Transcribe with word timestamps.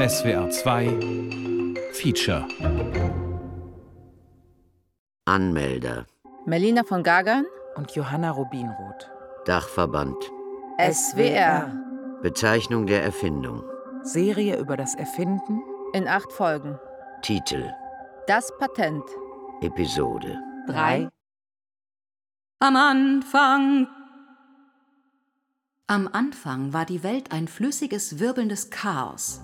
SWR 0.00 0.48
2 0.48 0.86
Feature 1.92 2.48
Anmelder 5.26 6.06
Melina 6.46 6.84
von 6.84 7.02
Gagern 7.02 7.44
und 7.74 7.90
Johanna 7.90 8.30
Rubinroth. 8.30 9.10
Dachverband 9.44 10.16
SWR 10.78 11.70
Bezeichnung 12.22 12.86
der 12.86 13.02
Erfindung 13.02 13.62
Serie 14.02 14.58
über 14.58 14.78
das 14.78 14.94
Erfinden 14.94 15.60
in 15.92 16.08
acht 16.08 16.32
Folgen. 16.32 16.78
Titel 17.20 17.70
Das 18.26 18.56
Patent. 18.56 19.04
Episode 19.60 20.38
Drei. 20.66 21.10
Am 22.60 22.74
Anfang. 22.74 23.86
Am 25.88 26.08
Anfang 26.10 26.72
war 26.72 26.86
die 26.86 27.02
Welt 27.02 27.32
ein 27.32 27.48
flüssiges, 27.48 28.18
wirbelndes 28.18 28.70
Chaos. 28.70 29.42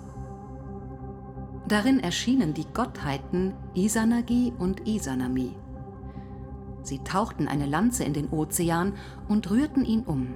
Darin 1.67 1.99
erschienen 1.99 2.53
die 2.53 2.65
Gottheiten 2.73 3.53
Isanagi 3.75 4.53
und 4.57 4.87
Isanami. 4.87 5.53
Sie 6.81 6.99
tauchten 6.99 7.49
eine 7.49 7.65
Lanze 7.65 8.05
in 8.05 8.13
den 8.13 8.29
Ozean 8.29 8.93
und 9.27 9.49
rührten 9.49 9.83
ihn 9.83 10.03
um. 10.03 10.35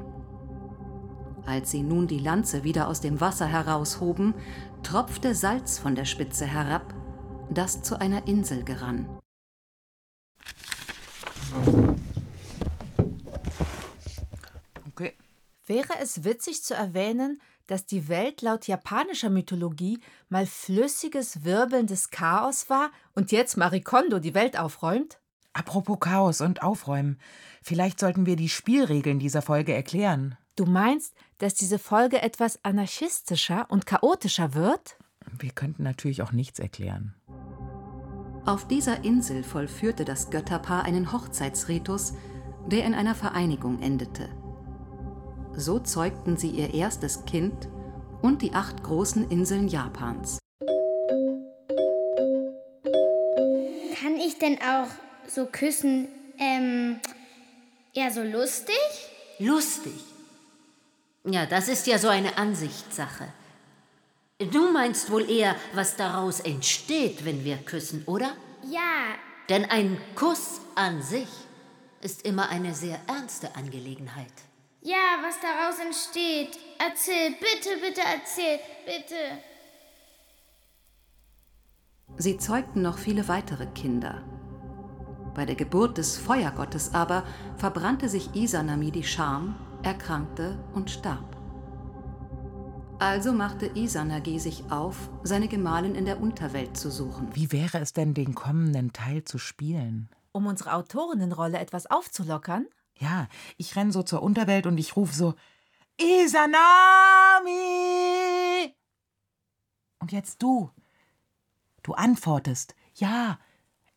Als 1.45 1.71
sie 1.71 1.83
nun 1.83 2.07
die 2.07 2.19
Lanze 2.19 2.65
wieder 2.65 2.89
aus 2.89 2.99
dem 2.99 3.21
Wasser 3.21 3.45
heraushoben, 3.45 4.33
tropfte 4.83 5.33
Salz 5.33 5.79
von 5.79 5.95
der 5.95 6.03
Spitze 6.03 6.45
herab, 6.45 6.93
das 7.49 7.81
zu 7.81 7.99
einer 7.99 8.27
Insel 8.27 8.65
gerann. 8.65 9.07
Okay. 14.89 15.13
Wäre 15.65 15.93
es 16.01 16.25
witzig 16.25 16.63
zu 16.63 16.73
erwähnen, 16.73 17.39
dass 17.71 17.85
die 17.85 18.09
Welt 18.09 18.41
laut 18.41 18.67
japanischer 18.67 19.29
Mythologie 19.29 20.01
mal 20.27 20.45
flüssiges, 20.45 21.45
wirbelndes 21.45 22.09
Chaos 22.09 22.69
war 22.69 22.91
und 23.15 23.31
jetzt 23.31 23.55
Marie 23.55 23.79
Kondo 23.79 24.19
die 24.19 24.33
Welt 24.33 24.59
aufräumt? 24.59 25.19
Apropos 25.53 25.97
Chaos 26.01 26.41
und 26.41 26.63
Aufräumen. 26.63 27.17
Vielleicht 27.61 27.99
sollten 27.99 28.25
wir 28.25 28.35
die 28.35 28.49
Spielregeln 28.49 29.19
dieser 29.19 29.41
Folge 29.41 29.73
erklären. 29.73 30.37
Du 30.57 30.65
meinst, 30.65 31.13
dass 31.37 31.53
diese 31.53 31.79
Folge 31.79 32.21
etwas 32.21 32.59
anarchistischer 32.65 33.67
und 33.69 33.85
chaotischer 33.85 34.53
wird? 34.53 34.97
Wir 35.39 35.51
könnten 35.51 35.83
natürlich 35.83 36.21
auch 36.21 36.33
nichts 36.33 36.59
erklären. 36.59 37.15
Auf 38.45 38.67
dieser 38.67 39.05
Insel 39.05 39.43
vollführte 39.43 40.03
das 40.03 40.29
Götterpaar 40.29 40.83
einen 40.83 41.13
Hochzeitsritus, 41.13 42.15
der 42.67 42.83
in 42.83 42.93
einer 42.93 43.15
Vereinigung 43.15 43.81
endete. 43.81 44.27
So 45.55 45.79
zeugten 45.79 46.37
sie 46.37 46.49
ihr 46.49 46.73
erstes 46.73 47.25
Kind 47.25 47.67
und 48.21 48.41
die 48.41 48.53
acht 48.53 48.83
großen 48.83 49.29
Inseln 49.29 49.67
Japans. 49.67 50.39
Kann 53.99 54.15
ich 54.17 54.37
denn 54.39 54.57
auch 54.57 54.87
so 55.27 55.45
küssen, 55.45 56.07
ähm, 56.39 56.99
ja, 57.93 58.09
so 58.11 58.23
lustig? 58.23 58.75
Lustig. 59.39 59.93
Ja, 61.25 61.45
das 61.45 61.67
ist 61.67 61.85
ja 61.87 61.97
so 61.97 62.07
eine 62.07 62.37
Ansichtssache. 62.37 63.27
Du 64.51 64.71
meinst 64.71 65.11
wohl 65.11 65.29
eher, 65.29 65.55
was 65.73 65.95
daraus 65.95 66.39
entsteht, 66.39 67.25
wenn 67.25 67.43
wir 67.43 67.57
küssen, 67.57 68.03
oder? 68.07 68.31
Ja, 68.67 69.15
Denn 69.49 69.65
ein 69.65 69.97
Kuss 70.15 70.61
an 70.75 71.01
sich 71.01 71.27
ist 72.01 72.25
immer 72.25 72.49
eine 72.49 72.73
sehr 72.73 72.99
ernste 73.07 73.55
Angelegenheit. 73.55 74.31
Ja, 74.81 75.17
was 75.21 75.39
daraus 75.39 75.79
entsteht. 75.79 76.57
Erzähl, 76.79 77.31
bitte, 77.31 77.77
bitte 77.81 78.01
erzähl, 78.01 78.59
bitte. 78.85 79.15
Sie 82.17 82.37
zeugten 82.37 82.81
noch 82.81 82.97
viele 82.97 83.27
weitere 83.27 83.67
Kinder. 83.67 84.23
Bei 85.33 85.45
der 85.45 85.55
Geburt 85.55 85.97
des 85.97 86.17
Feuergottes 86.17 86.93
aber 86.93 87.23
verbrannte 87.57 88.09
sich 88.09 88.35
Isanami 88.35 88.91
die 88.91 89.03
Scham, 89.03 89.55
erkrankte 89.81 90.59
und 90.73 90.91
starb. 90.91 91.37
Also 92.99 93.33
machte 93.33 93.65
Isanagi 93.73 94.39
sich 94.39 94.65
auf, 94.69 95.09
seine 95.23 95.47
Gemahlin 95.47 95.95
in 95.95 96.05
der 96.05 96.21
Unterwelt 96.21 96.77
zu 96.77 96.91
suchen. 96.91 97.29
Wie 97.33 97.51
wäre 97.51 97.79
es 97.79 97.93
denn, 97.93 98.13
den 98.13 98.35
kommenden 98.35 98.93
Teil 98.93 99.23
zu 99.23 99.39
spielen? 99.39 100.09
Um 100.33 100.45
unsere 100.45 100.73
Autorinnenrolle 100.73 101.57
etwas 101.57 101.89
aufzulockern? 101.89 102.67
Ja, 102.99 103.27
ich 103.57 103.75
renn 103.75 103.91
so 103.91 104.03
zur 104.03 104.21
Unterwelt 104.21 104.67
und 104.67 104.77
ich 104.77 104.95
rufe 104.95 105.13
so 105.13 105.33
Isanami! 105.99 107.51
Und 109.99 110.11
jetzt 110.11 110.41
du. 110.41 110.71
Du 111.83 111.93
antwortest, 111.93 112.75
ja, 112.95 113.39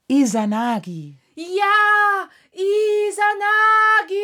Isanagi. 0.09 1.19
Ja, 1.35 2.29
Isanagi! 2.53 4.15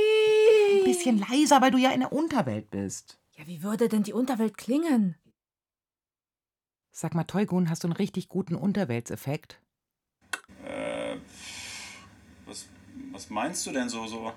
Ein 0.78 0.84
bisschen 0.84 1.19
leiser, 1.19 1.60
weil 1.60 1.70
du 1.70 1.78
ja 1.78 1.91
in 1.91 2.00
der 2.00 2.12
Unterwelt 2.12 2.70
bist. 2.70 3.19
Ja, 3.37 3.47
wie 3.47 3.62
würde 3.62 3.88
denn 3.88 4.02
die 4.02 4.12
Unterwelt 4.12 4.56
klingen? 4.58 5.16
Sag 6.92 7.14
mal, 7.14 7.25
Teugun, 7.25 7.70
hast 7.70 7.84
du 7.84 7.88
einen 7.88 7.97
richtig 7.97 8.28
guten 8.28 8.54
Unterweltseffekt? 8.54 9.60
Äh, 10.64 11.16
was, 12.47 12.69
was 13.12 13.31
meinst 13.31 13.66
du 13.66 13.72
denn 13.72 13.88
so? 13.88 14.06
So 14.06 14.32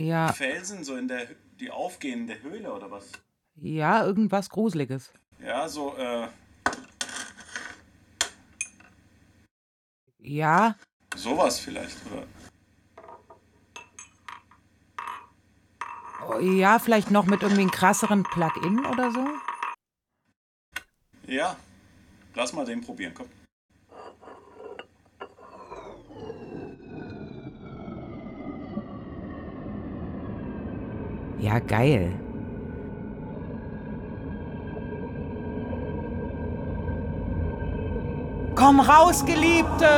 Ja, 0.00 0.32
Felsen, 0.32 0.82
so 0.82 0.96
in 0.96 1.08
der, 1.08 1.26
die 1.60 1.70
aufgehende 1.70 2.40
Höhle 2.42 2.72
oder 2.72 2.90
was? 2.90 3.10
ja, 3.56 4.02
irgendwas 4.04 4.48
Gruseliges. 4.48 5.12
Ja, 5.44 5.68
so, 5.68 5.94
äh, 5.96 6.28
Ja, 10.18 10.76
sowas 11.16 11.58
vielleicht, 11.58 11.96
oder? 12.06 12.26
oh, 16.28 16.38
ja, 16.38 16.78
vielleicht 16.78 17.10
noch 17.10 17.26
mit 17.26 17.42
irgendwie 17.42 17.62
einem 17.62 17.70
krasseren 17.70 18.22
Plugin 18.22 18.84
oder 18.86 19.10
so? 19.10 19.26
Ja, 21.26 21.56
lass 22.34 22.52
mal 22.52 22.64
den 22.64 22.80
probieren, 22.80 23.14
komm. 23.14 23.28
Ja, 31.40 31.58
geil. 31.58 32.12
Komm 38.54 38.80
raus, 38.80 39.24
Geliebte! 39.24 39.88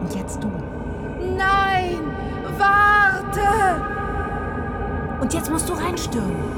Und 0.00 0.14
jetzt 0.14 0.42
du. 0.42 0.48
Nein! 1.36 2.00
Warte! 2.58 3.80
Und 5.20 5.32
jetzt 5.32 5.50
musst 5.50 5.68
du 5.68 5.74
reinstürmen. 5.74 6.52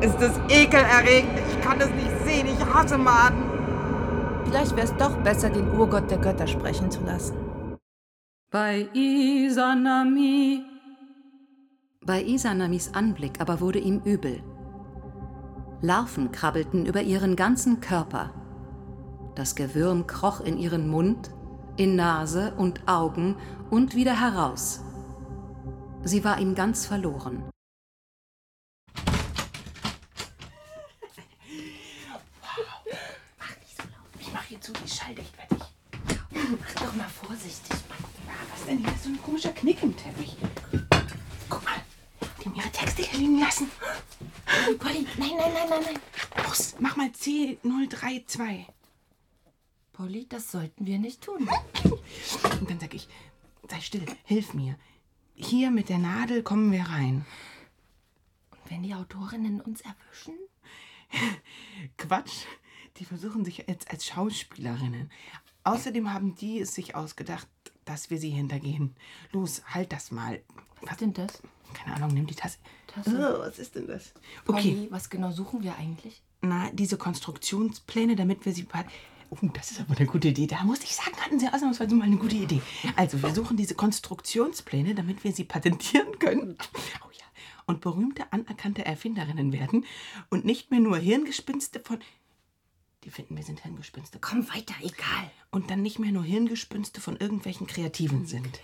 Ist 0.00 0.20
das 0.20 0.32
ekelerregend. 0.48 1.38
Ich 1.48 1.60
kann 1.62 1.78
das 1.78 1.88
nicht 1.90 2.10
sehen. 2.26 2.46
Ich 2.46 2.74
hasse 2.74 2.98
Maden. 2.98 3.44
Vielleicht 4.44 4.76
wäre 4.76 4.86
es 4.86 4.96
doch 4.96 5.16
besser, 5.18 5.48
den 5.48 5.70
Urgott 5.78 6.10
der 6.10 6.18
Götter 6.18 6.46
sprechen 6.46 6.90
zu 6.90 7.02
lassen. 7.04 7.43
Bei 8.54 8.88
Isanami. 8.94 10.62
Bei 12.02 12.22
Isanamis 12.22 12.88
Anblick 12.94 13.40
aber 13.40 13.58
wurde 13.58 13.80
ihm 13.80 14.00
übel. 14.04 14.44
Larven 15.82 16.30
krabbelten 16.30 16.86
über 16.86 17.02
ihren 17.02 17.34
ganzen 17.34 17.80
Körper. 17.80 18.32
Das 19.34 19.56
Gewürm 19.56 20.06
kroch 20.06 20.40
in 20.40 20.56
ihren 20.56 20.86
Mund, 20.86 21.32
in 21.76 21.96
Nase 21.96 22.54
und 22.56 22.86
Augen 22.86 23.34
und 23.70 23.96
wieder 23.96 24.20
heraus. 24.20 24.84
Sie 26.04 26.22
war 26.22 26.38
ihm 26.38 26.54
ganz 26.54 26.86
verloren. 26.86 27.50
Ich 34.20 34.32
mach 34.32 34.44
hier 34.44 34.60
zu, 34.60 34.72
die 34.74 34.88
schalldicht 34.88 35.34
fertig. 35.34 35.58
Mach 36.30 36.84
doch 36.84 36.94
mal 36.94 37.08
vorsichtig. 37.08 37.83
Was 38.64 38.70
denn 38.70 38.78
hier? 38.78 38.94
Ist 38.94 39.04
so 39.04 39.10
ein 39.10 39.22
komischer 39.22 39.52
Knick 39.52 39.82
im 39.82 39.94
Teppich. 39.94 40.36
Guck 41.50 41.62
mal, 41.64 41.74
die 42.40 42.46
haben 42.46 42.54
ihre 42.54 42.70
Texte 42.70 43.02
hier 43.02 43.18
liegen 43.20 43.38
lassen. 43.38 43.70
Polly, 44.78 45.06
nein, 45.18 45.32
nein, 45.36 45.52
nein, 45.52 45.68
nein, 45.68 45.82
nein. 45.84 46.44
Los, 46.46 46.74
mach 46.78 46.96
mal 46.96 47.08
C032. 47.08 48.64
Polly, 49.92 50.26
das 50.30 50.50
sollten 50.50 50.86
wir 50.86 50.98
nicht 50.98 51.20
tun. 51.20 51.46
Und 52.58 52.70
dann 52.70 52.80
sag 52.80 52.94
ich, 52.94 53.06
sei 53.68 53.80
still, 53.82 54.06
hilf 54.24 54.54
mir. 54.54 54.78
Hier 55.34 55.70
mit 55.70 55.90
der 55.90 55.98
Nadel 55.98 56.42
kommen 56.42 56.72
wir 56.72 56.84
rein. 56.84 57.26
Wenn 58.70 58.82
die 58.82 58.94
Autorinnen 58.94 59.60
uns 59.60 59.82
erwischen? 59.82 60.38
Quatsch, 61.98 62.46
die 62.96 63.04
versuchen 63.04 63.44
sich 63.44 63.58
jetzt 63.58 63.90
als 63.90 64.06
Schauspielerinnen. 64.06 65.10
Außerdem 65.64 66.14
haben 66.14 66.34
die 66.34 66.60
es 66.60 66.74
sich 66.74 66.94
ausgedacht, 66.94 67.46
dass 67.84 68.10
wir 68.10 68.18
sie 68.18 68.30
hintergehen. 68.30 68.94
Los, 69.32 69.62
halt 69.66 69.92
das 69.92 70.10
mal. 70.10 70.40
Was 70.82 70.98
denn 70.98 71.12
das? 71.12 71.42
Keine 71.72 71.96
Ahnung, 71.96 72.14
nimm 72.14 72.26
die 72.26 72.34
Tasse. 72.34 72.58
Oh, 73.06 73.40
was 73.40 73.58
ist 73.58 73.74
denn 73.74 73.86
das? 73.86 74.12
Okay. 74.46 74.72
Polly, 74.72 74.86
was 74.90 75.10
genau 75.10 75.32
suchen 75.32 75.62
wir 75.62 75.76
eigentlich? 75.76 76.22
Na, 76.42 76.70
diese 76.72 76.96
Konstruktionspläne, 76.96 78.16
damit 78.16 78.44
wir 78.44 78.52
sie. 78.52 78.66
Oh, 79.30 79.36
das 79.54 79.72
ist 79.72 79.80
aber 79.80 79.96
eine 79.96 80.06
gute 80.06 80.28
Idee. 80.28 80.46
Da 80.46 80.62
muss 80.62 80.84
ich 80.84 80.94
sagen, 80.94 81.16
hatten 81.16 81.40
Sie 81.40 81.48
ausnahmsweise 81.48 81.94
mal 81.94 82.04
eine 82.04 82.18
gute 82.18 82.36
Idee. 82.36 82.60
Also, 82.94 83.20
wir 83.22 83.34
suchen 83.34 83.56
diese 83.56 83.74
Konstruktionspläne, 83.74 84.94
damit 84.94 85.24
wir 85.24 85.32
sie 85.32 85.44
patentieren 85.44 86.18
können. 86.18 86.56
Oh 87.04 87.10
ja. 87.12 87.24
Und 87.66 87.80
berühmte, 87.80 88.30
anerkannte 88.32 88.84
Erfinderinnen 88.84 89.52
werden 89.52 89.86
und 90.30 90.44
nicht 90.44 90.70
mehr 90.70 90.80
nur 90.80 90.98
Hirngespinste 90.98 91.80
von. 91.80 91.98
Die 93.04 93.10
finden, 93.10 93.36
wir 93.36 93.44
sind 93.44 93.60
Hirngespinste. 93.60 94.18
Komm 94.18 94.48
weiter, 94.48 94.74
egal. 94.80 95.30
Und 95.50 95.70
dann 95.70 95.82
nicht 95.82 95.98
mehr 95.98 96.10
nur 96.10 96.24
Hirngespinste 96.24 97.02
von 97.02 97.18
irgendwelchen 97.18 97.66
Kreativen 97.66 98.26
sind. 98.26 98.60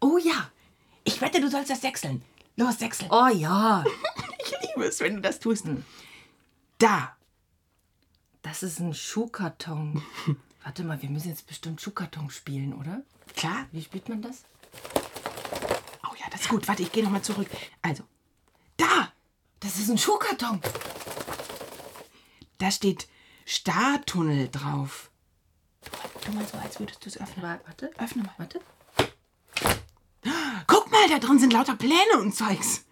Oh 0.00 0.18
ja. 0.18 0.50
Ich 1.04 1.20
wette, 1.20 1.40
du 1.40 1.48
sollst 1.48 1.70
das 1.70 1.80
sechseln. 1.80 2.22
Los, 2.56 2.78
sechseln. 2.78 3.10
Oh 3.10 3.28
ja. 3.28 3.84
Ich 4.40 4.68
liebe 4.68 4.86
es, 4.86 5.00
wenn 5.00 5.16
du 5.16 5.20
das 5.20 5.40
tust. 5.40 5.66
Da. 6.78 7.16
Das 8.40 8.62
ist 8.62 8.80
ein 8.80 8.94
Schuhkarton. 8.94 10.02
Warte 10.64 10.84
mal, 10.84 11.02
wir 11.02 11.10
müssen 11.10 11.28
jetzt 11.28 11.46
bestimmt 11.46 11.80
Schuhkarton 11.80 12.30
spielen, 12.30 12.72
oder? 12.72 13.02
Klar. 13.36 13.66
Wie 13.72 13.82
spielt 13.82 14.08
man 14.08 14.22
das? 14.22 14.44
Oh 16.02 16.14
ja, 16.18 16.30
das 16.30 16.42
ist 16.42 16.48
gut. 16.48 16.66
Warte, 16.66 16.82
ich 16.82 16.92
gehe 16.92 17.04
nochmal 17.04 17.22
zurück. 17.22 17.48
Also, 17.82 18.04
da. 18.76 19.12
Das 19.60 19.78
ist 19.78 19.90
ein 19.90 19.98
Schuhkarton. 19.98 20.60
Da 22.56 22.70
steht 22.70 23.06
Startunnel 23.50 24.50
drauf. 24.50 25.10
Tu 26.22 26.32
mal 26.32 26.46
so, 26.46 26.58
als 26.58 26.78
würdest 26.78 27.02
du 27.02 27.08
es 27.08 27.18
öffnen. 27.18 27.42
Warte. 27.64 27.90
Öffne 27.96 28.22
mal. 28.22 28.34
Warte. 28.36 28.60
Guck 30.66 30.92
mal, 30.92 31.08
da 31.08 31.18
drin 31.18 31.38
sind 31.38 31.54
lauter 31.54 31.74
Pläne 31.74 32.18
und 32.20 32.34
Zeugs. 32.34 32.84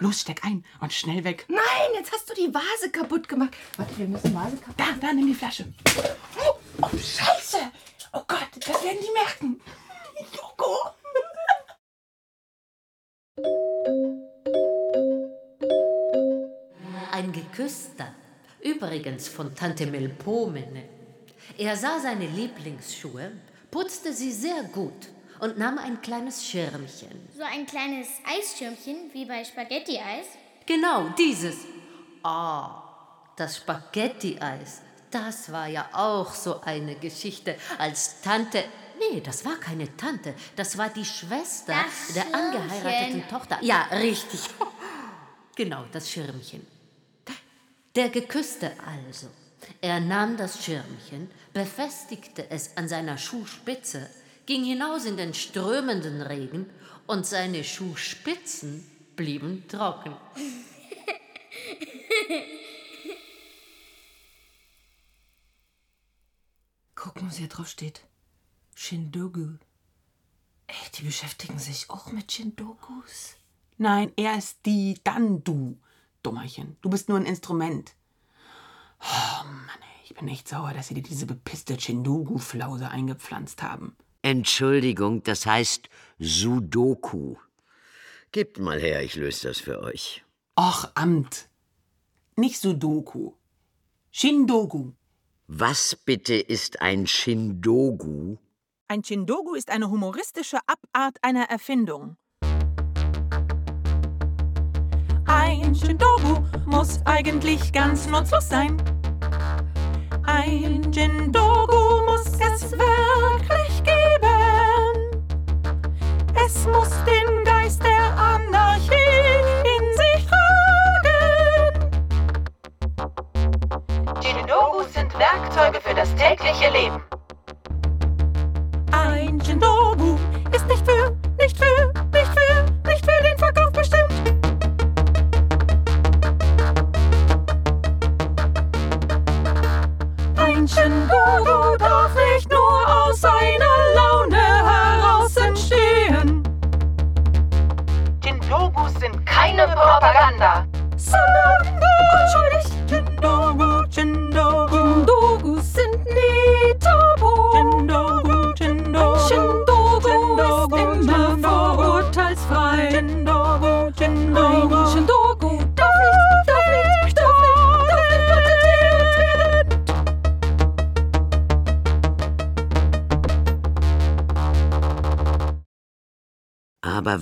Los, 0.00 0.20
steck 0.20 0.44
ein 0.44 0.66
und 0.80 0.92
schnell 0.92 1.24
weg. 1.24 1.46
Nein, 1.48 1.94
jetzt 1.94 2.12
hast 2.12 2.28
du 2.28 2.34
die 2.34 2.52
Vase 2.52 2.90
kaputt 2.92 3.26
gemacht. 3.26 3.56
Warte, 3.78 3.96
wir 3.96 4.06
müssen 4.06 4.34
Vase 4.34 4.58
kaputt 4.58 4.74
Da, 4.76 4.92
da, 5.00 5.14
nimm 5.14 5.28
die 5.28 5.34
Flasche. 5.34 5.72
Oh, 6.36 6.58
oh 6.82 6.88
Scheiße. 6.90 7.72
Oh 8.12 8.22
Gott, 8.28 8.48
das 8.56 8.84
werden 8.84 8.98
die 9.00 9.12
merken. 9.14 9.60
Übrigens 18.80 19.28
von 19.28 19.54
Tante 19.54 19.86
Melpomene. 19.86 20.84
Er 21.58 21.76
sah 21.76 22.00
seine 22.00 22.26
Lieblingsschuhe, 22.26 23.32
putzte 23.70 24.12
sie 24.12 24.32
sehr 24.32 24.62
gut 24.64 25.08
und 25.40 25.58
nahm 25.58 25.76
ein 25.76 26.00
kleines 26.00 26.44
Schirmchen. 26.44 27.28
So 27.36 27.42
ein 27.42 27.66
kleines 27.66 28.08
Eisschirmchen 28.24 29.10
wie 29.12 29.26
bei 29.26 29.44
Spaghetti-Eis. 29.44 30.26
Genau, 30.64 31.10
dieses. 31.18 31.56
Ah, 32.22 32.82
das 33.36 33.58
Spaghetti-Eis. 33.58 34.80
Das 35.10 35.52
war 35.52 35.66
ja 35.66 35.88
auch 35.92 36.32
so 36.32 36.60
eine 36.62 36.94
Geschichte, 36.94 37.56
als 37.78 38.22
Tante. 38.22 38.64
Nee, 38.98 39.20
das 39.20 39.44
war 39.44 39.56
keine 39.56 39.94
Tante, 39.96 40.34
das 40.56 40.78
war 40.78 40.88
die 40.88 41.04
Schwester 41.04 41.74
der 42.14 42.34
angeheirateten 42.34 43.28
Tochter. 43.28 43.58
Ja, 43.60 43.82
richtig. 43.92 44.40
Genau, 45.56 45.84
das 45.92 46.08
Schirmchen. 46.08 46.66
Der 47.96 48.08
Geküsste 48.08 48.72
also. 48.86 49.26
Er 49.80 49.98
nahm 50.00 50.36
das 50.36 50.64
Schirmchen, 50.64 51.30
befestigte 51.52 52.48
es 52.50 52.76
an 52.76 52.88
seiner 52.88 53.18
Schuhspitze, 53.18 54.08
ging 54.46 54.64
hinaus 54.64 55.04
in 55.04 55.16
den 55.16 55.34
strömenden 55.34 56.22
Regen 56.22 56.70
und 57.06 57.26
seine 57.26 57.64
Schuhspitzen 57.64 58.88
blieben 59.16 59.66
trocken. 59.68 60.16
Guck 66.94 67.16
mal, 67.16 67.26
was 67.28 67.38
hier 67.38 67.48
drauf 67.48 67.68
steht. 67.68 68.02
Shindogu. 68.76 69.56
Echt, 70.68 70.98
die 70.98 71.02
beschäftigen 71.02 71.58
sich 71.58 71.90
auch 71.90 72.12
mit 72.12 72.30
Shindogus. 72.30 73.34
Nein, 73.78 74.12
er 74.16 74.38
ist 74.38 74.58
die, 74.64 75.00
dann 75.02 75.42
du. 75.42 75.76
Dummerchen, 76.22 76.76
du 76.82 76.90
bist 76.90 77.08
nur 77.08 77.18
ein 77.18 77.26
Instrument. 77.26 77.94
Oh 79.00 79.44
Mann, 79.44 79.80
ey, 79.80 80.04
ich 80.04 80.14
bin 80.14 80.28
echt 80.28 80.48
sauer, 80.48 80.72
dass 80.72 80.88
sie 80.88 80.94
dir 80.94 81.02
diese 81.02 81.26
bepisste 81.26 81.76
Chindogu-Flause 81.76 82.88
eingepflanzt 82.90 83.62
haben. 83.62 83.96
Entschuldigung, 84.22 85.22
das 85.22 85.46
heißt 85.46 85.88
Sudoku. 86.18 87.36
Gebt 88.32 88.58
mal 88.58 88.78
her, 88.78 89.02
ich 89.02 89.16
löse 89.16 89.48
das 89.48 89.58
für 89.58 89.80
euch. 89.80 90.24
Och, 90.58 90.90
Amt. 90.94 91.48
Nicht 92.36 92.60
Sudoku. 92.60 93.32
Shindogu. 94.10 94.92
Was 95.46 95.96
bitte 95.96 96.34
ist 96.34 96.80
ein 96.80 97.06
Shindogu? 97.06 98.36
Ein 98.88 99.02
Chindogu 99.02 99.54
ist 99.54 99.70
eine 99.70 99.88
humoristische 99.90 100.58
Abart 100.66 101.16
einer 101.22 101.44
Erfindung. 101.44 102.16
Ein 105.50 105.74
Chindogu 105.74 106.44
muss 106.66 107.00
eigentlich 107.06 107.72
ganz 107.72 108.06
nutzlos 108.06 108.48
sein. 108.48 108.76
Ein 110.22 110.92
Chindogu 110.92 112.04
muss 112.06 112.26
es 112.38 112.70
wirklich 112.70 113.59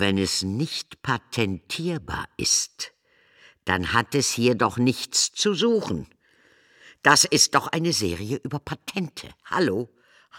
Wenn 0.00 0.16
es 0.16 0.44
nicht 0.44 1.02
patentierbar 1.02 2.28
ist, 2.36 2.92
dann 3.64 3.92
hat 3.92 4.14
es 4.14 4.30
hier 4.30 4.54
doch 4.54 4.76
nichts 4.78 5.32
zu 5.32 5.54
suchen. 5.54 6.06
Das 7.02 7.24
ist 7.24 7.56
doch 7.56 7.66
eine 7.66 7.92
Serie 7.92 8.36
über 8.44 8.60
Patente. 8.60 9.28
Hallo? 9.46 9.88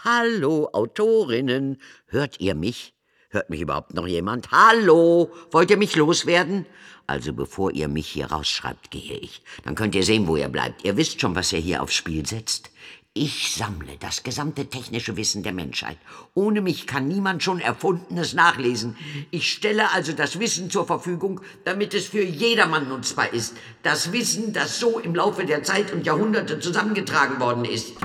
Hallo, 0.02 0.70
Autorinnen. 0.72 1.78
Hört 2.06 2.40
ihr 2.40 2.54
mich? 2.54 2.94
Hört 3.28 3.50
mich 3.50 3.60
überhaupt 3.60 3.92
noch 3.92 4.06
jemand? 4.06 4.50
Hallo? 4.50 5.30
Wollt 5.50 5.70
ihr 5.70 5.76
mich 5.76 5.94
loswerden? 5.94 6.64
Also 7.06 7.34
bevor 7.34 7.70
ihr 7.72 7.88
mich 7.88 8.08
hier 8.08 8.32
rausschreibt, 8.32 8.90
gehe 8.90 9.18
ich. 9.18 9.42
Dann 9.64 9.74
könnt 9.74 9.94
ihr 9.94 10.04
sehen, 10.04 10.26
wo 10.26 10.36
ihr 10.36 10.48
bleibt. 10.48 10.86
Ihr 10.86 10.96
wisst 10.96 11.20
schon, 11.20 11.34
was 11.34 11.52
ihr 11.52 11.58
hier 11.58 11.82
aufs 11.82 11.94
Spiel 11.94 12.24
setzt. 12.24 12.69
Ich 13.12 13.56
sammle 13.56 13.96
das 13.98 14.22
gesamte 14.22 14.70
technische 14.70 15.16
Wissen 15.16 15.42
der 15.42 15.52
Menschheit. 15.52 15.98
Ohne 16.34 16.60
mich 16.60 16.86
kann 16.86 17.08
niemand 17.08 17.42
schon 17.42 17.58
Erfundenes 17.58 18.34
nachlesen. 18.34 18.96
Ich 19.32 19.52
stelle 19.52 19.90
also 19.90 20.12
das 20.12 20.38
Wissen 20.38 20.70
zur 20.70 20.86
Verfügung, 20.86 21.40
damit 21.64 21.92
es 21.92 22.06
für 22.06 22.22
jedermann 22.22 22.88
nutzbar 22.88 23.32
ist. 23.32 23.56
Das 23.82 24.12
Wissen, 24.12 24.52
das 24.52 24.78
so 24.78 25.00
im 25.00 25.16
Laufe 25.16 25.44
der 25.44 25.64
Zeit 25.64 25.92
und 25.92 26.06
Jahrhunderte 26.06 26.60
zusammengetragen 26.60 27.40
worden 27.40 27.64
ist. 27.64 27.96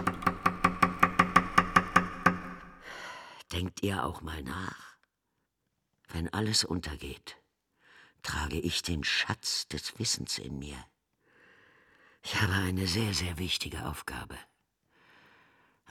Denkt 3.52 3.84
ihr 3.84 4.04
auch 4.04 4.24
mal 4.24 4.42
nach? 4.42 4.98
Wenn 6.08 6.34
alles 6.34 6.64
untergeht, 6.64 7.38
trage 8.24 8.60
ich 8.60 8.82
den 8.82 9.04
Schatz 9.04 9.68
des 9.68 10.00
Wissens 10.00 10.40
in 10.40 10.58
mir. 10.58 10.84
Ich 12.24 12.42
habe 12.42 12.54
eine 12.54 12.88
sehr, 12.88 13.14
sehr 13.14 13.38
wichtige 13.38 13.86
Aufgabe. 13.86 14.36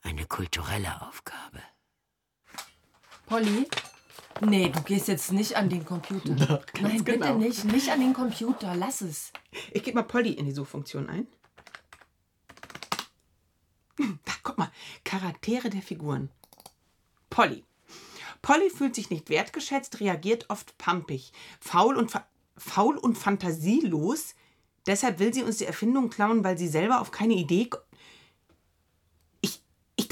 Eine 0.05 0.27
kulturelle 0.27 1.03
Aufgabe. 1.03 1.61
Polly, 3.27 3.67
Nee, 4.41 4.69
du 4.69 4.83
gehst 4.83 5.09
jetzt 5.09 5.33
nicht 5.33 5.57
an 5.57 5.69
den 5.69 5.85
Computer. 5.85 6.35
Doch, 6.35 6.67
ganz 6.67 6.81
Nein, 6.81 7.05
bitte 7.05 7.19
genau. 7.21 7.39
nicht. 7.39 7.65
Nicht 7.65 7.91
an 7.91 8.01
den 8.01 8.13
Computer. 8.13 8.75
Lass 8.75 9.01
es. 9.01 9.33
Ich 9.73 9.83
gebe 9.83 9.97
mal 9.97 10.03
Polly 10.03 10.33
in 10.33 10.47
die 10.47 10.53
Suchfunktion 10.53 11.09
ein. 11.09 11.27
Da, 13.97 14.33
guck 14.43 14.59
mal. 14.59 14.73
Charaktere 15.05 15.71
der 15.71 15.83
Figuren. 15.83 16.31
Polly. 17.31 17.65
Polly 18.43 18.71
fühlt 18.71 18.95
sich 18.95 19.09
nicht 19.09 19.31
wertgeschätzt, 19.31 20.01
reagiert 20.01 20.51
oft 20.51 20.77
pampig, 20.79 21.33
faul 21.61 21.97
und, 21.97 22.11
fa 22.11 22.27
faul 22.57 22.97
und 22.99 23.17
fantasielos. 23.17 24.35
Deshalb 24.87 25.19
will 25.19 25.33
sie 25.33 25.43
uns 25.43 25.59
die 25.59 25.65
Erfindung 25.65 26.11
klauen, 26.11 26.45
weil 26.45 26.59
sie 26.59 26.69
selber 26.69 27.01
auf 27.01 27.11
keine 27.11 27.35
Idee. 27.35 27.71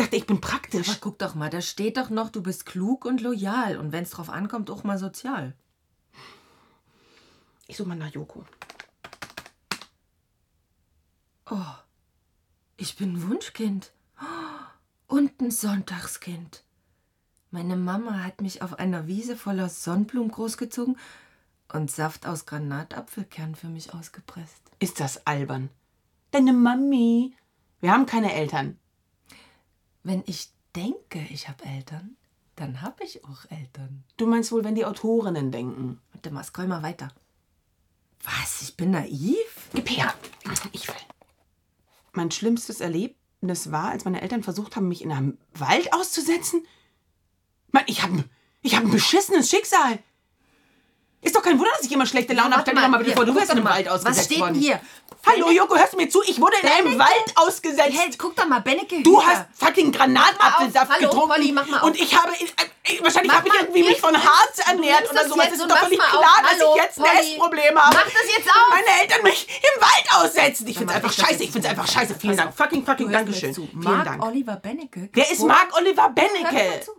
Dachte, 0.02 0.16
ich 0.16 0.26
bin 0.26 0.40
praktisch. 0.40 0.88
Aber 0.88 0.99
guck 1.00 1.18
doch 1.18 1.35
mal, 1.35 1.50
da 1.50 1.61
steht 1.61 1.97
doch 1.97 2.11
noch, 2.11 2.30
du 2.30 2.42
bist 2.42 2.66
klug 2.66 3.04
und 3.04 3.21
loyal. 3.21 3.76
Und 3.76 3.92
wenn 3.92 4.04
es 4.04 4.11
drauf 4.11 4.30
ankommt, 4.30 4.71
auch 4.71 4.85
mal 4.85 4.99
sozial. 4.99 5.54
Ich 7.66 7.76
suche 7.76 7.88
mal 7.88 7.97
nach 7.97 8.12
Joko. 8.12 8.44
Oh, 11.50 11.75
ich 12.76 12.97
bin 12.97 13.28
Wunschkind. 13.28 13.92
Oh, 14.21 15.14
Und 15.14 15.40
ein 15.40 15.50
Sonntagskind. 15.50 16.64
Meine 17.50 17.76
Mama 17.76 18.25
hat 18.25 18.40
mich 18.40 18.62
auf 18.62 18.78
einer 18.78 19.06
Wiese 19.06 19.37
voller 19.37 19.68
Sonnenblumen 19.68 20.30
großgezogen 20.30 20.97
und 21.73 21.90
Saft 21.90 22.26
aus 22.26 22.47
Granatapfelkern 22.47 23.54
für 23.54 23.68
mich 23.68 23.92
ausgepresst. 23.92 24.62
Ist 24.78 25.00
das 25.00 25.26
albern? 25.26 25.68
Deine 26.30 26.54
Mami. 26.54 27.37
Wir 27.80 27.92
haben 27.92 28.06
keine 28.06 28.32
Eltern. 28.32 28.78
Wenn 30.02 30.23
ich 30.26 30.50
denke, 30.75 31.21
ich 31.30 31.49
habe 31.49 31.64
Eltern, 31.64 32.16
dann 32.56 32.82
habe 32.82 33.04
ich 33.04 33.25
auch 33.25 33.50
Eltern. 33.50 34.04
Du 34.16 34.26
meinst 34.26 34.52
wohl, 34.52 34.64
wenn 34.64 34.75
die 34.75 34.85
Autorinnen 34.85 35.52
denken. 35.52 36.00
Warte 36.12 36.30
mal, 36.30 36.44
scroll 36.44 36.66
mal 36.66 36.82
weiter. 36.82 37.12
Was? 38.23 38.62
Ich 38.62 38.76
bin 38.76 38.90
naiv? 38.90 39.71
Gib 39.75 39.90
her. 39.90 40.14
Ich 40.73 40.87
will. 40.88 40.94
Mein 42.12 42.30
schlimmstes 42.30 42.80
Erlebnis 42.80 43.73
war, 43.73 43.90
als 43.90 44.04
meine 44.04 44.21
Eltern 44.21 44.42
versucht 44.42 44.76
haben, 44.76 44.88
mich 44.88 45.02
in 45.02 45.12
einem 45.12 45.38
Wald 45.54 45.92
auszusetzen. 45.92 46.64
Mann, 47.71 47.85
ich 47.87 48.02
habe 48.02 48.25
ich 48.61 48.76
hab 48.76 48.85
ein 48.85 48.90
beschissenes 48.90 49.50
Schicksal. 49.50 49.99
Ist 51.23 51.37
doch 51.37 51.43
kein 51.43 51.57
Wunder, 51.57 51.71
dass 51.76 51.87
ich 51.87 51.93
immer 51.93 52.05
schlechte 52.05 52.33
Laune 52.35 52.50
habe. 52.57 52.62
Stell 52.62 52.75
dir 52.75 52.88
mal 52.88 52.99
bitte 52.99 53.12
vor, 53.14 53.25
du 53.25 53.35
wärst 53.35 53.55
mal. 53.55 53.64
Wald 53.64 53.88
ausgesetzt 53.88 54.19
Was 54.19 54.25
steht 54.26 54.41
worden. 54.41 54.55
denn 54.55 54.62
hier? 54.62 54.81
Hallo 55.25 55.50
Joko, 55.52 55.76
hörst 55.76 55.93
du 55.93 55.97
mir 55.97 56.09
zu? 56.11 56.21
Ich 56.26 56.41
wurde 56.41 56.57
in 56.61 56.69
einem 56.69 56.85
Benneke? 56.85 56.99
Wald 56.99 57.33
ausgesetzt. 57.37 57.91
Hey, 57.93 58.11
guck 58.19 58.35
doch 58.35 58.49
mal, 58.49 58.59
Benneke. 58.61 59.05
Du 59.05 59.21
Hüter. 59.23 59.29
hast 59.29 59.47
fucking 59.55 59.93
Granatapfelsaft 59.93 60.88
mal 60.88 60.97
auf. 60.97 61.00
Hallo, 61.14 61.26
getrunken. 61.29 61.55
Mach 61.55 61.67
mal 61.69 61.76
auf. 61.79 61.83
Und 61.85 61.97
ich 62.00 62.12
habe. 62.21 62.33
Äh, 62.35 63.00
wahrscheinlich 63.05 63.31
Mach 63.31 63.38
habe 63.38 63.47
ich 63.47 63.55
mal, 63.55 63.61
irgendwie 63.62 63.81
mich 63.83 63.91
jetzt- 63.91 64.00
von 64.00 64.17
Harz 64.17 64.59
ernährt 64.67 64.99
nimmst 65.02 65.12
oder 65.12 65.21
das 65.23 65.29
sowas. 65.31 65.45
jetzt 65.45 65.52
Es 65.52 65.59
ist 65.59 65.62
und 65.62 65.71
doch 65.71 65.76
mach 65.76 65.83
völlig 65.85 65.99
mal 66.00 66.05
auf. 66.07 66.11
klar, 66.11 66.35
dass 66.43 66.50
Hallo, 66.61 66.73
ich 66.75 66.83
jetzt 66.83 66.99
ein 66.99 67.05
Polly. 67.05 67.31
Essproblem 67.33 67.79
habe. 67.79 67.95
Mach 67.97 68.05
das 68.05 68.37
jetzt 68.37 68.49
auf. 68.50 68.69
Meine 68.71 69.00
Eltern 69.02 69.23
mich 69.23 69.47
im 69.49 69.81
Wald 69.81 70.07
aussetzen. 70.25 70.67
Ich 70.67 70.76
finde 70.79 70.93
es 70.93 70.97
einfach 70.97 71.12
scheiße. 71.12 71.43
Ich 71.45 71.52
finde 71.52 71.69
es 71.69 71.71
einfach 71.71 71.87
scheiße. 71.88 72.14
Vielen 72.17 72.37
Dank. 72.37 72.57
Fucking, 72.57 72.85
fucking 72.85 73.12
Dankeschön. 73.12 73.55
Vielen 73.55 73.71
Mark 73.75 74.05
Dank. 74.07 74.25
Oliver 74.26 74.57
Benneke. 74.57 75.09
Wer 75.12 75.25
ist 75.31 75.38
geboren- 75.38 75.49
Marc 75.49 75.76
Oliver 75.76 76.02
Hör 76.02 76.11
mir 76.11 76.43
mal 76.43 76.50
Benneke? 76.50 76.85
zu. 76.85 76.93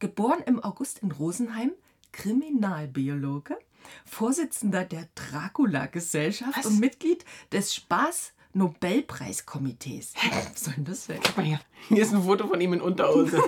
Geboren 0.00 0.42
im 0.44 0.62
August 0.62 0.98
in 1.00 1.12
Rosenheim, 1.12 1.72
Kriminalbiologe, 2.12 3.58
Vorsitzender 4.04 4.84
der 4.84 5.08
Dracula-Gesellschaft 5.14 6.66
und 6.66 6.80
Mitglied 6.80 7.24
des 7.52 7.74
Spaß-Nobelpreiskomitees. 7.74 10.14
Was 10.52 10.64
soll 10.64 10.74
denn 10.74 10.84
das 10.84 11.06
sein? 11.06 11.20
Guck 11.24 11.36
mal 11.36 11.46
hier. 11.46 11.60
Hier 11.88 12.02
ist 12.02 12.12
ein 12.12 12.24
Foto 12.24 12.46
von 12.46 12.60
ihm 12.60 12.74
in 12.74 12.80
Unterhose. 12.80 13.42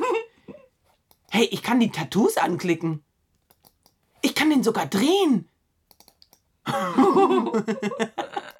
hey, 1.31 1.49
ich 1.51 1.63
kann 1.63 1.81
die 1.81 1.91
Tattoos 1.91 2.37
anklicken. 2.37 3.03
Ich 4.23 4.35
kann 4.35 4.51
den 4.51 4.63
sogar 4.63 4.87
drehen. 4.87 5.49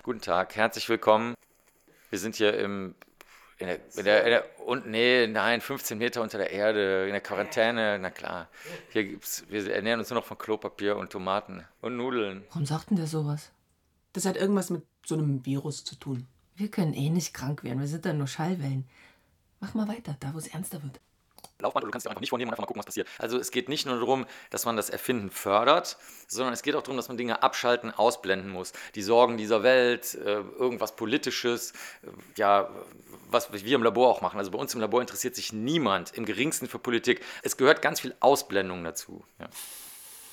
Guten 0.03 0.21
Tag, 0.21 0.57
herzlich 0.57 0.89
willkommen. 0.89 1.35
Wir 2.11 2.19
sind 2.19 2.35
hier 2.35 2.59
im, 2.59 2.97
in 3.63 3.69
der, 3.69 3.81
in 3.97 4.05
der, 4.05 4.25
in 4.25 4.31
der 4.31 4.45
und, 4.67 4.87
nee, 4.87 5.27
nein, 5.27 5.61
15 5.61 5.99
Meter 5.99 6.23
unter 6.23 6.39
der 6.39 6.51
Erde, 6.51 7.07
in 7.07 7.13
der 7.13 7.21
Quarantäne, 7.21 7.99
na 8.01 8.11
klar. 8.11 8.49
Hier 8.91 9.05
gibt's, 9.05 9.45
wir 9.49 9.73
ernähren 9.73 10.01
uns 10.01 10.11
nur 10.11 10.21
noch 10.21 10.27
von 10.27 10.39
Klopapier 10.39 10.97
und 10.97 11.11
Tomaten 11.11 11.65
und 11.81 11.97
Nudeln. 11.97 12.45
Warum 12.51 12.67
sagt 12.67 12.91
denn 12.91 12.97
der 12.97 13.07
sowas? 13.07 13.51
Das 14.13 14.27
hat 14.27 14.37
irgendwas 14.37 14.71
mit 14.71 14.85
so 15.07 15.15
einem 15.15 15.45
Virus 15.47 15.85
zu 15.85 15.97
tun. 15.97 16.27
Wir 16.55 16.71
können 16.71 16.93
eh 16.95 17.11
nicht 17.11 17.35
krank 17.35 17.65
werden, 17.65 17.81
wir 17.81 17.89
sind 17.89 18.05
dann 18.05 18.19
nur 18.19 18.27
Schallwellen. 18.27 18.87
Mach 19.61 19.75
mal 19.75 19.89
weiter, 19.89 20.17
da 20.21 20.35
wo 20.35 20.39
es 20.39 20.49
ernster 20.49 20.83
wird. 20.83 21.01
Laufband, 21.63 21.87
du 21.87 21.91
kannst 21.91 22.07
dir 22.07 22.11
einfach 22.11 22.21
nicht 22.21 22.31
vornehmen 22.31 22.49
und 22.49 22.53
einfach 22.55 22.63
mal 22.63 22.67
gucken, 22.67 22.81
was 22.81 22.87
passiert. 22.87 23.09
Also 23.19 23.39
es 23.39 23.51
geht 23.51 23.69
nicht 23.69 23.87
nur 23.87 23.97
darum, 23.99 24.27
dass 24.51 24.65
man 24.65 24.77
das 24.77 24.91
Erfinden 24.91 25.31
fördert, 25.31 25.97
sondern 26.29 26.53
es 26.53 26.63
geht 26.63 26.75
auch 26.75 26.83
darum, 26.83 26.97
dass 26.97 27.09
man 27.09 27.17
Dinge 27.17 27.43
abschalten, 27.43 27.91
ausblenden 27.91 28.51
muss. 28.51 28.73
Die 28.95 29.03
Sorgen 29.03 29.37
dieser 29.37 29.63
Welt, 29.63 30.15
äh, 30.15 30.41
irgendwas 30.41 30.95
Politisches, 30.97 31.73
äh, 32.03 32.09
ja, 32.37 32.69
was 33.31 33.53
wir 33.53 33.75
im 33.77 33.83
Labor 33.83 34.09
auch 34.11 34.21
machen. 34.21 34.39
Also 34.39 34.51
bei 34.51 34.59
uns 34.59 34.75
im 34.75 34.81
Labor 34.81 35.01
interessiert 35.01 35.35
sich 35.35 35.53
niemand 35.53 36.13
im 36.15 36.25
geringsten 36.27 36.69
für 36.69 36.79
Politik. 36.79 37.25
Es 37.43 37.57
gehört 37.57 37.81
ganz 37.83 38.01
viel 38.01 38.15
Ausblendung 38.21 38.85
dazu. 38.85 39.25
Ja. 39.39 39.49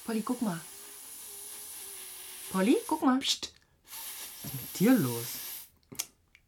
Polly, 0.06 0.22
guck 0.22 0.42
mal. 0.42 0.60
Polly, 2.52 2.78
guck 2.88 3.02
mal. 3.04 3.20
Psst. 3.20 3.54
Was 4.44 4.52
ist 4.54 4.60
mit 4.62 4.80
dir 4.80 4.94
los? 4.94 5.26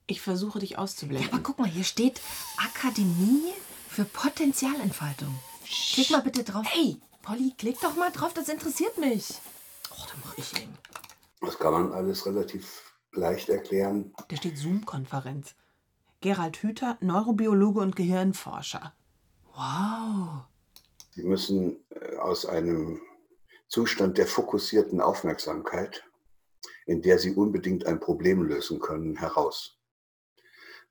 Ich 0.07 0.21
versuche 0.21 0.59
dich 0.59 0.71
Ja, 0.71 0.77
auszublenden. 0.79 1.29
aber 1.31 1.41
guck 1.43 1.59
mal, 1.59 1.67
hier 1.69 1.83
steht 1.83 2.19
Akademie 2.57 3.53
für 3.91 4.05
Potenzialentfaltung. 4.05 5.38
Klick 5.65 6.12
mal 6.12 6.21
bitte 6.21 6.45
drauf. 6.45 6.65
Ey, 6.74 7.01
Polly, 7.21 7.53
klick 7.57 7.77
doch 7.81 7.98
mal 7.98 8.10
drauf, 8.10 8.33
das 8.33 8.48
interessiert 8.48 8.98
mich. 8.98 9.33
Och, 9.91 10.07
dann 10.07 10.21
mach 10.24 10.38
ich 10.38 10.62
eben. 10.62 10.77
Das 11.41 11.60
kann 11.60 11.74
man 11.74 11.91
alles 11.91 12.25
relativ 12.25 12.95
leicht 13.12 13.50
erklären. 13.50 14.13
Da 14.29 14.38
steht 14.38 14.57
Zoom-Konferenz. 14.57 15.55
Gerald 16.21 16.63
Hüther, 16.63 16.98
Neurobiologe 17.01 17.81
und 17.81 17.98
Gehirnforscher. 17.98 18.93
Wow. 19.53 20.45
Sie 21.13 21.24
müssen 21.24 21.83
äh, 21.89 22.15
aus 22.15 22.45
einem 22.45 23.01
Zustand 23.67 24.17
der 24.17 24.27
fokussierten 24.27 25.01
Aufmerksamkeit, 25.01 26.05
in 26.86 27.01
der 27.01 27.19
Sie 27.19 27.31
unbedingt 27.31 27.86
ein 27.86 28.00
Problem 28.00 28.43
lösen 28.43 28.79
können, 28.79 29.17
heraus. 29.17 29.77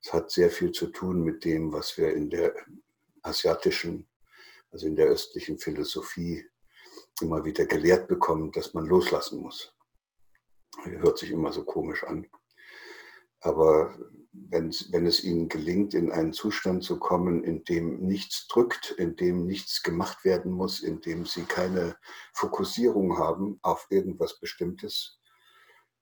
Es 0.02 0.12
hat 0.12 0.30
sehr 0.30 0.50
viel 0.50 0.72
zu 0.72 0.88
tun 0.88 1.22
mit 1.22 1.46
dem, 1.46 1.72
was 1.72 1.96
wir 1.96 2.12
in 2.12 2.28
der 2.28 2.54
asiatischen, 3.22 4.08
also 4.70 4.86
in 4.86 4.96
der 4.96 5.06
östlichen 5.06 5.58
Philosophie 5.58 6.44
immer 7.20 7.44
wieder 7.44 7.66
gelehrt 7.66 8.08
bekommen, 8.08 8.52
dass 8.52 8.74
man 8.74 8.86
loslassen 8.86 9.40
muss. 9.40 9.74
Hört 10.84 11.18
sich 11.18 11.30
immer 11.30 11.52
so 11.52 11.64
komisch 11.64 12.04
an. 12.04 12.26
Aber 13.40 13.98
wenn, 14.32 14.70
wenn 14.90 15.06
es 15.06 15.24
ihnen 15.24 15.48
gelingt, 15.48 15.94
in 15.94 16.12
einen 16.12 16.32
Zustand 16.32 16.84
zu 16.84 16.98
kommen, 16.98 17.42
in 17.42 17.64
dem 17.64 18.00
nichts 18.00 18.46
drückt, 18.48 18.92
in 18.92 19.16
dem 19.16 19.46
nichts 19.46 19.82
gemacht 19.82 20.24
werden 20.24 20.52
muss, 20.52 20.80
in 20.80 21.00
dem 21.00 21.26
sie 21.26 21.44
keine 21.44 21.96
Fokussierung 22.34 23.18
haben 23.18 23.58
auf 23.62 23.86
irgendwas 23.90 24.38
Bestimmtes, 24.38 25.20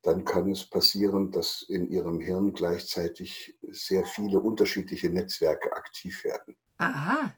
dann 0.02 0.24
kann 0.24 0.50
es 0.50 0.68
passieren, 0.68 1.32
dass 1.32 1.62
in 1.62 1.88
ihrem 1.88 2.20
Hirn 2.20 2.52
gleichzeitig 2.52 3.58
sehr 3.62 4.04
viele 4.04 4.40
unterschiedliche 4.40 5.10
Netzwerke 5.10 5.72
aktiv 5.72 6.24
werden. 6.24 6.56
Aha, 6.78 7.32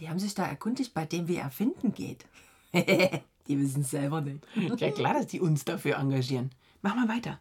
die 0.00 0.08
haben 0.08 0.18
sich 0.18 0.34
da 0.34 0.46
erkundigt, 0.46 0.94
bei 0.94 1.04
dem 1.04 1.28
wir 1.28 1.40
erfinden 1.40 1.92
geht. 1.92 2.24
die 2.72 3.60
wissen 3.60 3.82
es 3.82 3.90
selber 3.90 4.20
nicht. 4.20 4.46
Ja 4.80 4.90
klar, 4.90 5.14
dass 5.14 5.26
die 5.26 5.40
uns 5.40 5.64
dafür 5.64 5.96
engagieren. 5.96 6.50
Mach 6.82 6.94
mal 6.94 7.08
weiter. 7.08 7.40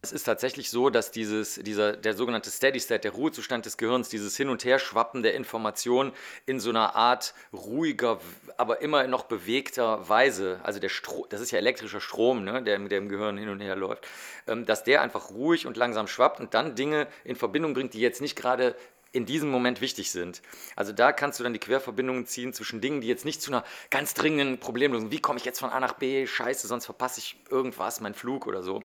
Es 0.00 0.12
ist 0.12 0.22
tatsächlich 0.22 0.70
so, 0.70 0.90
dass 0.90 1.10
dieses, 1.10 1.56
dieser, 1.56 1.96
der 1.96 2.14
sogenannte 2.14 2.50
Steady 2.50 2.78
State, 2.78 3.00
der 3.00 3.10
Ruhezustand 3.10 3.66
des 3.66 3.76
Gehirns, 3.76 4.08
dieses 4.08 4.36
Hin- 4.36 4.48
und 4.48 4.64
Herschwappen 4.64 5.24
der 5.24 5.34
Information 5.34 6.12
in 6.46 6.60
so 6.60 6.70
einer 6.70 6.94
Art 6.94 7.34
ruhiger, 7.52 8.20
aber 8.56 8.80
immer 8.80 9.08
noch 9.08 9.24
bewegter 9.24 10.08
Weise, 10.08 10.60
also 10.62 10.78
der 10.78 10.88
Stro 10.88 11.26
das 11.28 11.40
ist 11.40 11.50
ja 11.50 11.58
elektrischer 11.58 12.00
Strom, 12.00 12.44
ne, 12.44 12.62
der, 12.62 12.78
der 12.78 12.98
im 12.98 13.08
Gehirn 13.08 13.38
hin 13.38 13.48
und 13.48 13.60
her 13.60 13.74
läuft, 13.74 14.06
ähm, 14.46 14.66
dass 14.66 14.84
der 14.84 15.02
einfach 15.02 15.30
ruhig 15.30 15.66
und 15.66 15.76
langsam 15.76 16.06
schwappt 16.06 16.38
und 16.38 16.54
dann 16.54 16.76
Dinge 16.76 17.08
in 17.24 17.34
Verbindung 17.34 17.74
bringt, 17.74 17.92
die 17.92 18.00
jetzt 18.00 18.20
nicht 18.20 18.36
gerade 18.36 18.76
in 19.12 19.26
diesem 19.26 19.50
Moment 19.50 19.80
wichtig 19.80 20.10
sind. 20.10 20.42
Also 20.76 20.92
da 20.92 21.12
kannst 21.12 21.38
du 21.38 21.44
dann 21.44 21.52
die 21.52 21.58
Querverbindungen 21.58 22.26
ziehen 22.26 22.52
zwischen 22.52 22.80
Dingen, 22.80 23.00
die 23.00 23.08
jetzt 23.08 23.24
nicht 23.24 23.42
zu 23.42 23.50
einer 23.50 23.64
ganz 23.90 24.14
dringenden 24.14 24.60
Problemlösung, 24.60 25.10
wie 25.10 25.20
komme 25.20 25.38
ich 25.38 25.44
jetzt 25.44 25.60
von 25.60 25.70
A 25.70 25.80
nach 25.80 25.94
B, 25.94 26.26
scheiße, 26.26 26.66
sonst 26.66 26.84
verpasse 26.84 27.20
ich 27.20 27.42
irgendwas, 27.50 28.00
meinen 28.00 28.14
Flug 28.14 28.46
oder 28.46 28.62
so. 28.62 28.82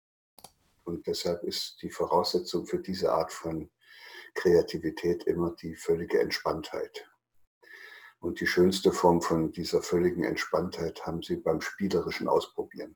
Und 0.84 1.08
deshalb 1.08 1.44
ist 1.44 1.82
die 1.82 1.90
Voraussetzung 1.90 2.66
für 2.66 2.80
diese 2.80 3.12
Art 3.12 3.32
von 3.32 3.70
Kreativität 4.34 5.24
immer 5.24 5.52
die 5.62 5.76
völlige 5.76 6.20
Entspanntheit. 6.20 7.08
Und 8.20 8.40
die 8.40 8.48
schönste 8.48 8.92
Form 8.92 9.22
von 9.22 9.52
dieser 9.52 9.82
völligen 9.82 10.24
Entspanntheit 10.24 11.06
haben 11.06 11.22
Sie 11.22 11.36
beim 11.36 11.62
spielerischen 11.62 12.28
Ausprobieren. 12.28 12.96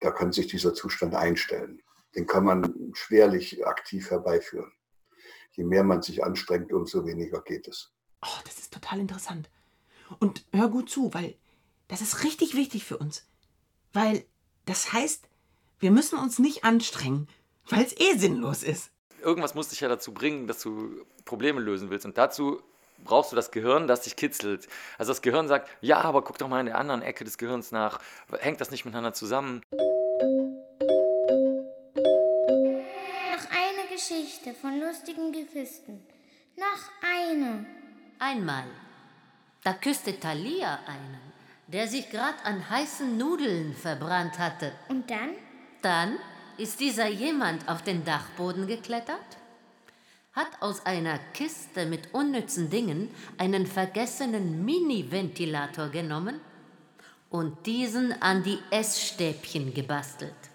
Da 0.00 0.10
kann 0.10 0.32
sich 0.32 0.46
dieser 0.46 0.74
Zustand 0.74 1.14
einstellen. 1.14 1.82
Den 2.14 2.26
kann 2.26 2.44
man 2.44 2.92
schwerlich 2.94 3.66
aktiv 3.66 4.10
herbeiführen. 4.10 4.72
Je 5.58 5.64
mehr 5.64 5.82
man 5.82 6.02
sich 6.02 6.22
anstrengt, 6.22 6.72
umso 6.72 7.04
weniger 7.04 7.42
geht 7.42 7.66
es. 7.66 7.90
Oh, 8.22 8.40
das 8.44 8.58
ist 8.60 8.72
total 8.72 9.00
interessant. 9.00 9.50
Und 10.20 10.44
hör 10.52 10.68
gut 10.68 10.88
zu, 10.88 11.12
weil 11.12 11.34
das 11.88 12.00
ist 12.00 12.22
richtig 12.22 12.54
wichtig 12.54 12.84
für 12.84 12.96
uns. 12.96 13.26
Weil 13.92 14.24
das 14.66 14.92
heißt, 14.92 15.28
wir 15.80 15.90
müssen 15.90 16.16
uns 16.16 16.38
nicht 16.38 16.62
anstrengen, 16.62 17.26
weil 17.68 17.84
es 17.84 17.92
eh 17.98 18.16
sinnlos 18.16 18.62
ist. 18.62 18.92
Irgendwas 19.20 19.56
muss 19.56 19.70
dich 19.70 19.80
ja 19.80 19.88
dazu 19.88 20.14
bringen, 20.14 20.46
dass 20.46 20.60
du 20.62 21.04
Probleme 21.24 21.60
lösen 21.60 21.90
willst. 21.90 22.06
Und 22.06 22.16
dazu 22.16 22.62
brauchst 23.02 23.32
du 23.32 23.36
das 23.36 23.50
Gehirn, 23.50 23.88
das 23.88 24.02
dich 24.02 24.14
kitzelt. 24.14 24.68
Also 24.96 25.10
das 25.10 25.22
Gehirn 25.22 25.48
sagt, 25.48 25.68
ja, 25.80 26.00
aber 26.02 26.22
guck 26.22 26.38
doch 26.38 26.46
mal 26.46 26.60
in 26.60 26.66
der 26.66 26.78
anderen 26.78 27.02
Ecke 27.02 27.24
des 27.24 27.36
Gehirns 27.36 27.72
nach. 27.72 27.98
Hängt 28.38 28.60
das 28.60 28.70
nicht 28.70 28.84
miteinander 28.84 29.12
zusammen? 29.12 29.62
Geschichte 34.48 34.54
von 34.54 34.80
lustigen 34.80 35.32
Gefisten. 35.32 36.00
Noch 36.56 36.90
eine. 37.02 37.66
Einmal, 38.18 38.64
da 39.62 39.72
küsste 39.74 40.18
Thalia 40.18 40.78
einen, 40.86 41.20
der 41.66 41.86
sich 41.86 42.10
gerade 42.10 42.42
an 42.44 42.68
heißen 42.68 43.16
Nudeln 43.16 43.74
verbrannt 43.74 44.38
hatte. 44.38 44.72
Und 44.88 45.10
dann? 45.10 45.30
Dann 45.82 46.18
ist 46.56 46.80
dieser 46.80 47.08
jemand 47.08 47.68
auf 47.68 47.82
den 47.82 48.04
Dachboden 48.04 48.66
geklettert, 48.66 49.36
hat 50.32 50.50
aus 50.60 50.84
einer 50.86 51.18
Kiste 51.34 51.86
mit 51.86 52.14
unnützen 52.14 52.70
Dingen 52.70 53.10
einen 53.38 53.66
vergessenen 53.66 54.64
Mini-Ventilator 54.64 55.88
genommen 55.88 56.40
und 57.30 57.66
diesen 57.66 58.20
an 58.22 58.42
die 58.42 58.58
Essstäbchen 58.70 59.74
gebastelt. 59.74 60.47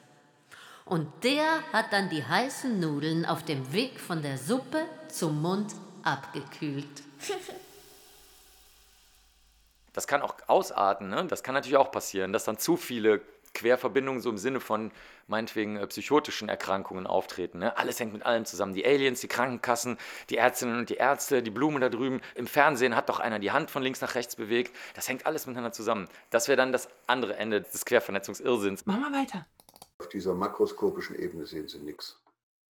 Und 0.85 1.07
der 1.23 1.63
hat 1.71 1.91
dann 1.91 2.09
die 2.09 2.23
heißen 2.23 2.79
Nudeln 2.79 3.25
auf 3.25 3.43
dem 3.43 3.71
Weg 3.71 3.99
von 3.99 4.21
der 4.21 4.37
Suppe 4.37 4.85
zum 5.07 5.41
Mund 5.41 5.73
abgekühlt. 6.03 7.03
Das 9.95 10.07
kann 10.07 10.23
auch 10.23 10.33
ausarten, 10.47 11.09
ne? 11.09 11.27
Das 11.27 11.43
kann 11.43 11.53
natürlich 11.53 11.77
auch 11.77 11.91
passieren, 11.91 12.33
dass 12.33 12.45
dann 12.45 12.57
zu 12.57 12.77
viele 12.77 13.21
Querverbindungen 13.53 14.21
so 14.21 14.29
im 14.29 14.37
Sinne 14.37 14.59
von 14.59 14.91
meinetwegen 15.27 15.77
äh, 15.77 15.87
psychotischen 15.87 16.49
Erkrankungen 16.49 17.07
auftreten. 17.07 17.59
Ne? 17.59 17.77
Alles 17.77 17.99
hängt 17.99 18.13
mit 18.13 18.25
allem 18.25 18.45
zusammen. 18.45 18.73
Die 18.73 18.85
Aliens, 18.85 19.21
die 19.21 19.27
Krankenkassen, 19.27 19.97
die 20.29 20.37
Ärztinnen 20.37 20.79
und 20.79 20.89
die 20.89 20.95
Ärzte, 20.95 21.43
die 21.43 21.51
Blumen 21.51 21.79
da 21.79 21.89
drüben. 21.89 22.21
Im 22.35 22.47
Fernsehen 22.47 22.95
hat 22.95 23.09
doch 23.09 23.19
einer 23.19 23.39
die 23.39 23.51
Hand 23.51 23.71
von 23.71 23.83
links 23.83 24.01
nach 24.01 24.15
rechts 24.15 24.35
bewegt. 24.35 24.75
Das 24.95 25.07
hängt 25.07 25.25
alles 25.25 25.45
miteinander 25.45 25.71
zusammen. 25.71 26.09
Das 26.29 26.47
wäre 26.47 26.57
dann 26.57 26.71
das 26.71 26.89
andere 27.07 27.35
Ende 27.35 27.61
des 27.61 27.85
Quervernetzungsirrsinns. 27.85 28.85
Mach 28.85 28.97
mal 28.97 29.13
weiter. 29.13 29.45
Auf 30.03 30.09
dieser 30.09 30.33
makroskopischen 30.33 31.17
Ebene 31.17 31.45
sehen 31.45 31.69
Sie 31.69 31.79
nichts. 31.79 32.21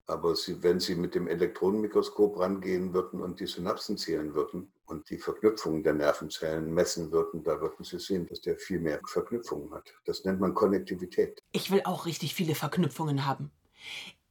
Aber 0.06 0.36
Sie, 0.36 0.62
wenn 0.62 0.78
Sie 0.78 0.94
mit 0.94 1.16
dem 1.16 1.26
Elektronenmikroskop 1.26 2.38
rangehen 2.38 2.94
würden 2.94 3.20
und 3.20 3.40
die 3.40 3.46
Synapsen 3.48 3.98
zählen 3.98 4.34
würden 4.34 4.72
und 4.86 5.10
die 5.10 5.18
Verknüpfungen 5.18 5.82
der 5.82 5.94
Nervenzellen 5.94 6.72
messen 6.72 7.10
würden, 7.10 7.42
da 7.42 7.60
würden 7.60 7.84
Sie 7.84 7.98
sehen, 7.98 8.24
dass 8.28 8.40
der 8.40 8.56
viel 8.56 8.78
mehr 8.78 9.00
Verknüpfungen 9.08 9.74
hat. 9.74 9.92
Das 10.04 10.24
nennt 10.24 10.38
man 10.38 10.54
Konnektivität. 10.54 11.42
Ich 11.50 11.72
will 11.72 11.82
auch 11.84 12.06
richtig 12.06 12.36
viele 12.36 12.54
Verknüpfungen 12.54 13.26
haben. 13.26 13.50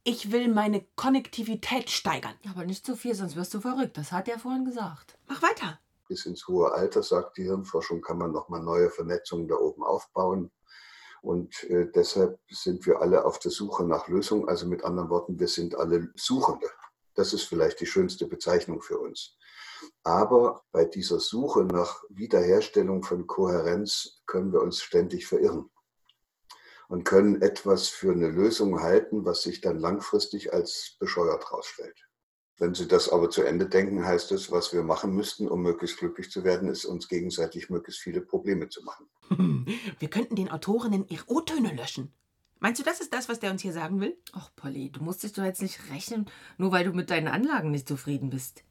Ich 0.02 0.32
will 0.32 0.48
meine 0.48 0.86
Konnektivität 0.96 1.90
steigern. 1.90 2.36
Aber 2.50 2.64
nicht 2.64 2.86
zu 2.86 2.96
viel, 2.96 3.14
sonst 3.14 3.36
wirst 3.36 3.52
du 3.52 3.60
verrückt. 3.60 3.98
Das 3.98 4.12
hat 4.12 4.28
er 4.28 4.38
vorhin 4.38 4.64
gesagt. 4.64 5.18
Mach 5.28 5.42
weiter. 5.42 5.78
Bis 6.08 6.24
ins 6.24 6.48
hohe 6.48 6.72
Alter, 6.72 7.02
sagt 7.02 7.36
die 7.36 7.42
Hirnforschung, 7.42 8.00
kann 8.00 8.16
man 8.16 8.32
nochmal 8.32 8.62
neue 8.62 8.88
Vernetzungen 8.88 9.46
da 9.46 9.56
oben 9.56 9.82
aufbauen. 9.82 10.50
Und 11.24 11.64
äh, 11.70 11.90
deshalb 11.90 12.38
sind 12.50 12.84
wir 12.84 13.00
alle 13.00 13.24
auf 13.24 13.38
der 13.38 13.50
Suche 13.50 13.84
nach 13.84 14.08
Lösungen. 14.08 14.46
Also 14.46 14.66
mit 14.66 14.84
anderen 14.84 15.08
Worten, 15.08 15.40
wir 15.40 15.48
sind 15.48 15.74
alle 15.74 16.10
Suchende. 16.16 16.68
Das 17.14 17.32
ist 17.32 17.44
vielleicht 17.44 17.80
die 17.80 17.86
schönste 17.86 18.26
Bezeichnung 18.26 18.82
für 18.82 18.98
uns. 18.98 19.38
Aber 20.02 20.64
bei 20.70 20.84
dieser 20.84 21.20
Suche 21.20 21.64
nach 21.64 22.02
Wiederherstellung 22.10 23.02
von 23.04 23.26
Kohärenz 23.26 24.20
können 24.26 24.52
wir 24.52 24.60
uns 24.60 24.82
ständig 24.82 25.26
verirren 25.26 25.70
und 26.88 27.04
können 27.04 27.40
etwas 27.40 27.88
für 27.88 28.12
eine 28.12 28.28
Lösung 28.28 28.82
halten, 28.82 29.24
was 29.24 29.40
sich 29.40 29.62
dann 29.62 29.78
langfristig 29.78 30.52
als 30.52 30.96
bescheuert 31.00 31.50
herausstellt. 31.50 32.06
Wenn 32.58 32.74
Sie 32.74 32.86
das 32.86 33.08
aber 33.08 33.30
zu 33.30 33.42
Ende 33.42 33.66
denken, 33.66 34.04
heißt 34.04 34.30
es, 34.32 34.52
was 34.52 34.74
wir 34.74 34.82
machen 34.82 35.14
müssten, 35.14 35.48
um 35.48 35.62
möglichst 35.62 35.96
glücklich 35.96 36.30
zu 36.30 36.44
werden, 36.44 36.68
ist 36.68 36.84
uns 36.84 37.08
gegenseitig 37.08 37.70
möglichst 37.70 38.02
viele 38.02 38.20
Probleme 38.20 38.68
zu 38.68 38.84
machen. 38.84 39.08
Wir 39.98 40.10
könnten 40.10 40.36
den 40.36 40.50
Autorinnen 40.50 41.06
ihre 41.08 41.28
O-Töne 41.28 41.74
löschen. 41.74 42.12
Meinst 42.60 42.80
du, 42.80 42.84
das 42.84 43.00
ist 43.00 43.12
das, 43.12 43.28
was 43.28 43.40
der 43.40 43.50
uns 43.50 43.62
hier 43.62 43.72
sagen 43.72 44.00
will? 44.00 44.16
Ach, 44.32 44.50
Polly, 44.56 44.90
du 44.90 45.02
musst 45.02 45.22
dich 45.22 45.32
doch 45.32 45.44
jetzt 45.44 45.60
nicht 45.60 45.78
rechnen, 45.90 46.30
nur 46.56 46.72
weil 46.72 46.84
du 46.84 46.92
mit 46.92 47.10
deinen 47.10 47.28
Anlagen 47.28 47.70
nicht 47.70 47.86
zufrieden 47.86 48.30
bist. 48.30 48.64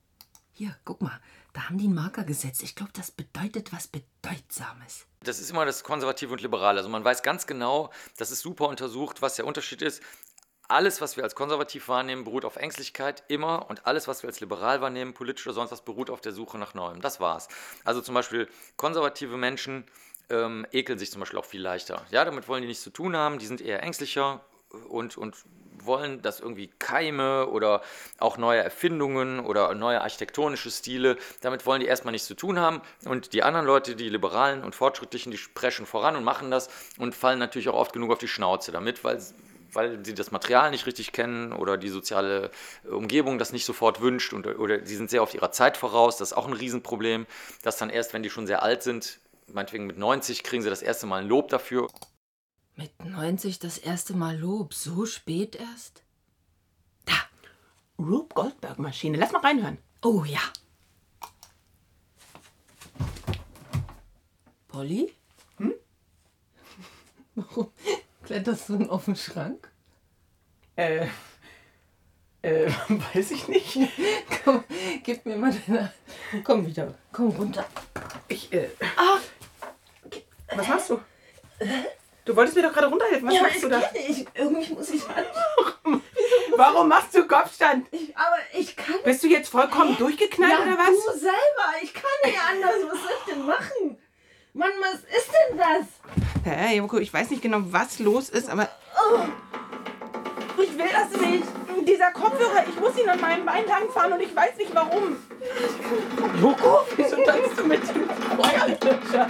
Hier, 0.52 0.76
guck 0.84 1.02
mal, 1.02 1.20
da 1.54 1.70
haben 1.70 1.78
die 1.78 1.86
einen 1.86 1.96
Marker 1.96 2.24
gesetzt. 2.24 2.64
Ich 2.64 2.76
glaube, 2.76 2.92
das 2.94 3.12
bedeutet 3.12 3.74
was 3.74 3.88
Bedeutsames. 3.88 5.06
Das 5.22 5.40
ist 5.40 5.50
immer 5.52 5.66
das 5.66 5.84
Konservative 5.84 6.32
und 6.32 6.42
Liberale. 6.42 6.80
Also 6.80 6.90
man 6.90 7.04
weiß 7.04 7.24
ganz 7.24 7.48
genau, 7.48 7.92
das 8.18 8.32
ist 8.32 8.42
super 8.42 8.68
untersucht, 8.68 9.22
was 9.22 9.36
der 9.36 9.46
Unterschied 9.46 9.82
ist. 9.82 10.02
Alles, 10.68 11.02
was 11.02 11.18
wir 11.18 11.24
als 11.24 11.36
konservativ 11.36 11.88
wahrnehmen, 11.88 12.24
beruht 12.24 12.46
auf 12.46 12.56
Ängstlichkeit, 12.56 13.24
immer. 13.28 13.70
Und 13.70 13.86
alles, 13.86 14.08
was 14.08 14.24
wir 14.24 14.30
als 14.30 14.40
liberal 14.40 14.82
wahrnehmen, 14.82 15.14
politisch 15.14 15.46
oder 15.46 15.54
sonst 15.54 15.72
was, 15.72 15.84
beruht 15.84 16.10
auf 16.10 16.22
der 16.22 16.32
Suche 16.32 16.58
nach 16.58 16.74
Neuem. 16.74 17.02
Das 17.02 17.20
war's. 17.20 17.48
Also 17.84 18.02
zum 18.02 18.16
Beispiel 18.16 18.48
konservative 18.78 19.38
Menschen 19.38 19.86
ähm, 20.30 20.66
ekeln 20.72 21.00
sich 21.00 21.12
zum 21.12 21.20
Beispiel 21.20 21.40
auch 21.40 21.46
viel 21.46 21.62
leichter. 21.62 22.06
Ja, 22.12 22.26
damit 22.26 22.48
wollen 22.48 22.62
die 22.62 22.68
nichts 22.68 22.84
zu 22.84 22.90
tun 22.90 23.16
haben, 23.16 23.40
die 23.40 23.46
sind 23.46 23.62
eher 23.62 23.84
ängstlicher 23.84 24.42
und, 24.90 25.18
und 25.18 25.36
wollen, 25.86 26.22
dass 26.22 26.40
irgendwie 26.40 26.70
Keime 26.80 27.48
oder 27.48 27.82
auch 28.20 28.38
neue 28.38 28.62
Erfindungen 28.62 29.40
oder 29.40 29.74
neue 29.76 30.02
architektonische 30.02 30.72
Stile, 30.72 31.18
damit 31.42 31.66
wollen 31.66 31.82
die 31.82 31.88
erstmal 31.88 32.12
nichts 32.12 32.28
zu 32.28 32.36
tun 32.36 32.60
haben. 32.60 32.82
Und 33.06 33.34
die 33.34 33.44
anderen 33.44 33.66
Leute, 33.66 33.96
die 33.96 34.10
Liberalen 34.10 34.64
und 34.64 34.76
Fortschrittlichen, 34.76 35.32
die 35.32 35.40
preschen 35.54 35.86
voran 35.86 36.16
und 36.16 36.24
machen 36.24 36.52
das 36.52 36.70
und 36.98 37.16
fallen 37.16 37.40
natürlich 37.40 37.70
auch 37.70 37.76
oft 37.76 37.94
genug 37.94 38.12
auf 38.12 38.20
die 38.20 38.28
Schnauze 38.28 38.72
damit, 38.72 39.04
weil 39.04 39.22
weil 39.76 40.06
sie 40.06 40.14
das 40.14 40.30
Material 40.30 40.70
nicht 40.70 40.86
richtig 40.86 41.14
kennen 41.14 41.52
oder 41.52 41.78
die 41.78 41.90
soziale 41.90 42.52
Umgebung 42.88 43.40
das 43.40 43.54
nicht 43.54 43.66
sofort 43.66 44.02
wünscht 44.02 44.32
und, 44.32 44.46
oder 44.46 44.86
sie 44.86 44.96
sind 44.96 45.10
sehr 45.10 45.24
auf 45.24 45.34
ihrer 45.34 45.52
Zeit 45.52 45.78
voraus. 45.78 46.18
Das 46.18 46.30
ist 46.30 46.38
auch 46.38 46.48
ein 46.48 46.54
Riesenproblem, 46.54 47.26
dass 47.64 47.78
dann 47.78 47.90
erst, 47.90 48.14
wenn 48.14 48.22
die 48.22 48.30
schon 48.30 48.46
sehr 48.46 48.62
alt 48.62 48.84
sind, 48.84 49.20
meinetwegen 49.52 49.88
mit 49.88 49.98
90, 49.98 50.44
kriegen 50.44 50.64
sie 50.64 50.70
das 50.70 50.82
erste 50.82 51.06
Mal 51.06 51.22
ein 51.22 51.28
Lob 51.28 51.50
dafür. 51.50 51.90
Mit 52.76 53.04
90 53.04 53.60
das 53.60 53.78
erste 53.78 54.14
Mal 54.14 54.38
Lob, 54.38 54.74
so 54.74 55.06
spät 55.06 55.56
erst? 55.56 56.04
Rube 58.00 58.34
Goldberg 58.34 58.80
Maschine. 58.80 59.18
Lass 59.18 59.32
mal 59.32 59.40
reinhören. 59.40 59.78
Oh 60.02 60.24
ja. 60.26 60.42
Polly? 64.68 65.14
Hm? 65.58 65.74
Warum 67.36 67.72
kletterst 68.24 68.70
du 68.70 68.78
denn 68.78 68.90
auf 68.90 69.06
den 69.06 69.16
Schrank? 69.16 69.72
Äh, 70.76 71.08
äh, 72.42 72.70
weiß 73.14 73.32
ich 73.32 73.48
nicht. 73.48 73.78
Komm, 74.44 74.64
gib 75.04 75.26
mir 75.26 75.38
mal 75.38 75.54
deine. 75.68 75.94
Komm 76.44 76.66
wieder. 76.66 76.96
Komm 77.12 77.30
runter. 77.30 77.66
Ich, 78.28 78.52
äh. 78.52 78.70
Ah! 78.98 79.20
Was 80.56 80.68
machst 80.68 80.90
du? 80.90 81.00
Du 82.26 82.36
wolltest 82.36 82.56
mir 82.56 82.64
doch 82.64 82.74
gerade 82.74 82.88
runterhelfen. 82.88 83.28
Was 83.28 83.36
ja, 83.36 83.42
machst 83.42 83.64
du 83.64 83.70
da? 83.70 83.82
Ich, 83.94 84.26
irgendwie 84.34 84.74
muss 84.74 84.90
ich 84.90 85.04
an. 85.10 85.26
Warum 86.56 86.88
machst 86.88 87.14
du 87.16 87.28
Kopfstand? 87.28 87.88
Ich, 87.92 88.16
aber 88.16 88.38
ich 88.54 88.76
kann. 88.76 88.96
Bist 89.04 89.24
du 89.24 89.28
jetzt 89.28 89.50
vollkommen 89.50 89.98
durchgeknallt 89.98 90.54
ja, 90.54 90.62
oder 90.62 90.78
was? 90.78 91.14
Du 91.14 91.20
selber. 91.20 91.82
Ich 91.82 91.94
kann 91.94 92.04
nicht 92.24 92.40
anders. 92.50 92.76
Was 92.92 93.02
soll 93.02 93.12
ich 93.20 93.34
denn 93.34 93.46
machen? 93.46 93.98
Mann, 94.54 94.72
was 94.82 95.00
ist 95.00 95.30
denn 95.50 95.58
das? 95.58 95.88
Hä, 96.46 96.78
Joko, 96.78 96.98
ich 97.00 97.14
weiß 97.14 97.30
nicht 97.32 97.42
genau, 97.42 97.60
was 97.66 98.00
los 98.00 98.30
ist, 98.30 98.50
aber. 98.50 98.70
Oh. 98.96 99.20
Ich 100.62 100.78
will 100.78 100.90
das 100.92 101.20
nicht. 101.20 101.44
Dieser 101.88 102.12
Kopfhörer, 102.12 102.64
ich 102.70 102.80
muss 102.80 102.98
ihn 102.98 103.10
an 103.10 103.20
meinem 103.20 103.46
Bein 103.46 103.66
langfahren 103.66 104.14
und 104.14 104.22
ich 104.22 104.34
weiß 104.34 104.56
nicht 104.58 104.74
warum. 104.74 105.18
Joko, 106.40 106.86
wieso 106.96 107.18
tanzt 107.26 107.58
du 107.58 107.66
mit 107.66 107.82
dem 107.90 108.08
Feuerlöscher? 108.38 109.28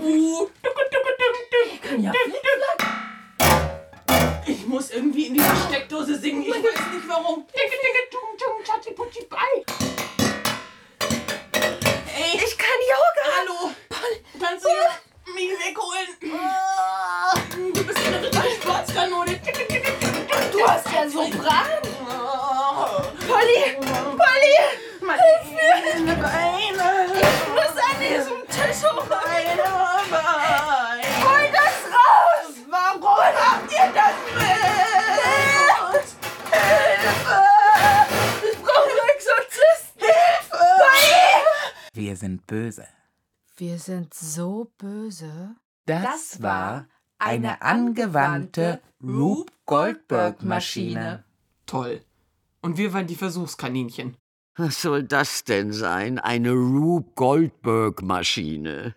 Ich 0.00 1.80
kann 1.82 2.02
ja 2.02 2.12
Ich 4.46 4.66
muss 4.66 4.90
irgendwie 4.90 5.26
in 5.26 5.34
diese 5.34 5.56
Steckdose 5.68 6.18
singen. 6.18 6.42
Ich 6.42 6.50
weiß 6.50 6.62
nicht 6.62 7.08
warum. 7.08 7.46
Ey, 12.16 12.36
ich 12.36 12.58
kann 12.58 12.80
Yoga. 12.88 13.24
Hallo. 13.38 13.87
Sind 43.88 44.12
so 44.12 44.70
böse. 44.76 45.56
Das, 45.86 46.42
war 46.42 46.86
eine 47.18 47.62
angewandte 47.62 48.80
Rube 49.02 49.50
Goldberg-Maschine. 49.64 51.24
Toll. 51.64 52.02
Und 52.60 52.76
wir 52.76 52.92
waren 52.92 53.06
die 53.06 53.14
Versuchskaninchen. 53.14 54.14
Was 54.58 54.82
soll 54.82 55.04
das 55.04 55.44
denn 55.44 55.72
sein? 55.72 56.18
Eine 56.18 56.50
Rube 56.52 57.12
Goldberg-Maschine. 57.14 58.94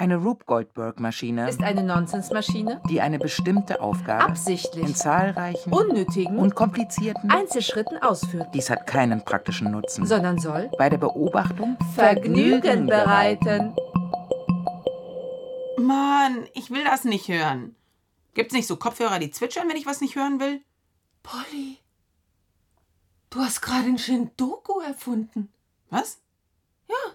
Eine 0.00 0.18
Rube 0.18 0.44
Goldberg-Maschine, 0.44 1.48
Ist 1.48 1.62
eine 1.62 1.82
Nonsensmaschine, 1.82 2.80
die 2.88 3.00
eine 3.00 3.18
bestimmte 3.18 3.80
Aufgabe 3.80 4.24
in 4.24 4.30
absichtlich 4.30 4.94
zahlreichen 4.94 5.72
unnötigen 5.72 6.38
und 6.38 6.54
komplizierten. 6.54 7.30
Einzelschritten 7.30 8.00
ausführt, 8.00 8.48
Dies 8.54 8.70
hat 8.70 8.86
keinen 8.86 9.24
praktischen 9.24 9.72
Nutzen. 9.72 10.06
sondern 10.06 10.38
soll 10.38 10.70
Bei 10.78 10.88
der 10.88 10.98
Beobachtung 10.98 11.76
Vergnügen 11.96 12.86
bereiten. 12.86 13.74
Mann, 15.88 16.46
ich 16.52 16.68
will 16.68 16.84
das 16.84 17.04
nicht 17.04 17.28
hören. 17.28 17.74
Gibt's 18.34 18.52
nicht 18.52 18.66
so 18.66 18.76
Kopfhörer, 18.76 19.18
die 19.18 19.30
zwitschern, 19.30 19.70
wenn 19.70 19.76
ich 19.78 19.86
was 19.86 20.02
nicht 20.02 20.16
hören 20.16 20.38
will? 20.38 20.62
Polly, 21.22 21.78
du 23.30 23.40
hast 23.40 23.62
gerade 23.62 23.86
einen 23.86 23.98
Shindoku 23.98 24.80
erfunden. 24.80 25.50
Was? 25.88 26.20
Ja. 26.88 27.14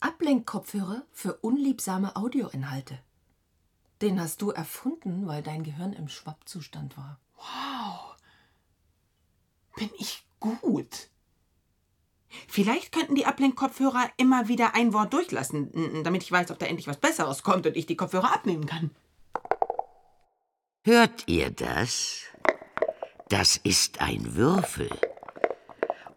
Ablenkkopfhörer 0.00 1.06
für 1.12 1.34
unliebsame 1.36 2.16
Audioinhalte. 2.16 2.98
Den 4.00 4.20
hast 4.20 4.42
du 4.42 4.50
erfunden, 4.50 5.28
weil 5.28 5.44
dein 5.44 5.62
Gehirn 5.62 5.92
im 5.92 6.08
Schwappzustand 6.08 6.96
war. 6.96 7.20
Wow. 7.36 8.16
Bin 9.76 9.90
ich 10.00 10.26
gut. 10.40 11.08
Vielleicht 12.48 12.92
könnten 12.92 13.14
die 13.14 13.26
Ablenkkopfhörer 13.26 14.10
immer 14.16 14.48
wieder 14.48 14.74
ein 14.74 14.92
Wort 14.92 15.12
durchlassen, 15.12 16.02
damit 16.04 16.22
ich 16.22 16.32
weiß, 16.32 16.50
ob 16.50 16.58
da 16.58 16.66
endlich 16.66 16.86
was 16.86 16.96
Besseres 16.96 17.42
kommt 17.42 17.66
und 17.66 17.76
ich 17.76 17.86
die 17.86 17.96
Kopfhörer 17.96 18.34
abnehmen 18.34 18.66
kann. 18.66 18.90
Hört 20.84 21.24
ihr 21.26 21.50
das? 21.50 22.22
Das 23.28 23.56
ist 23.56 24.00
ein 24.00 24.34
Würfel. 24.34 24.90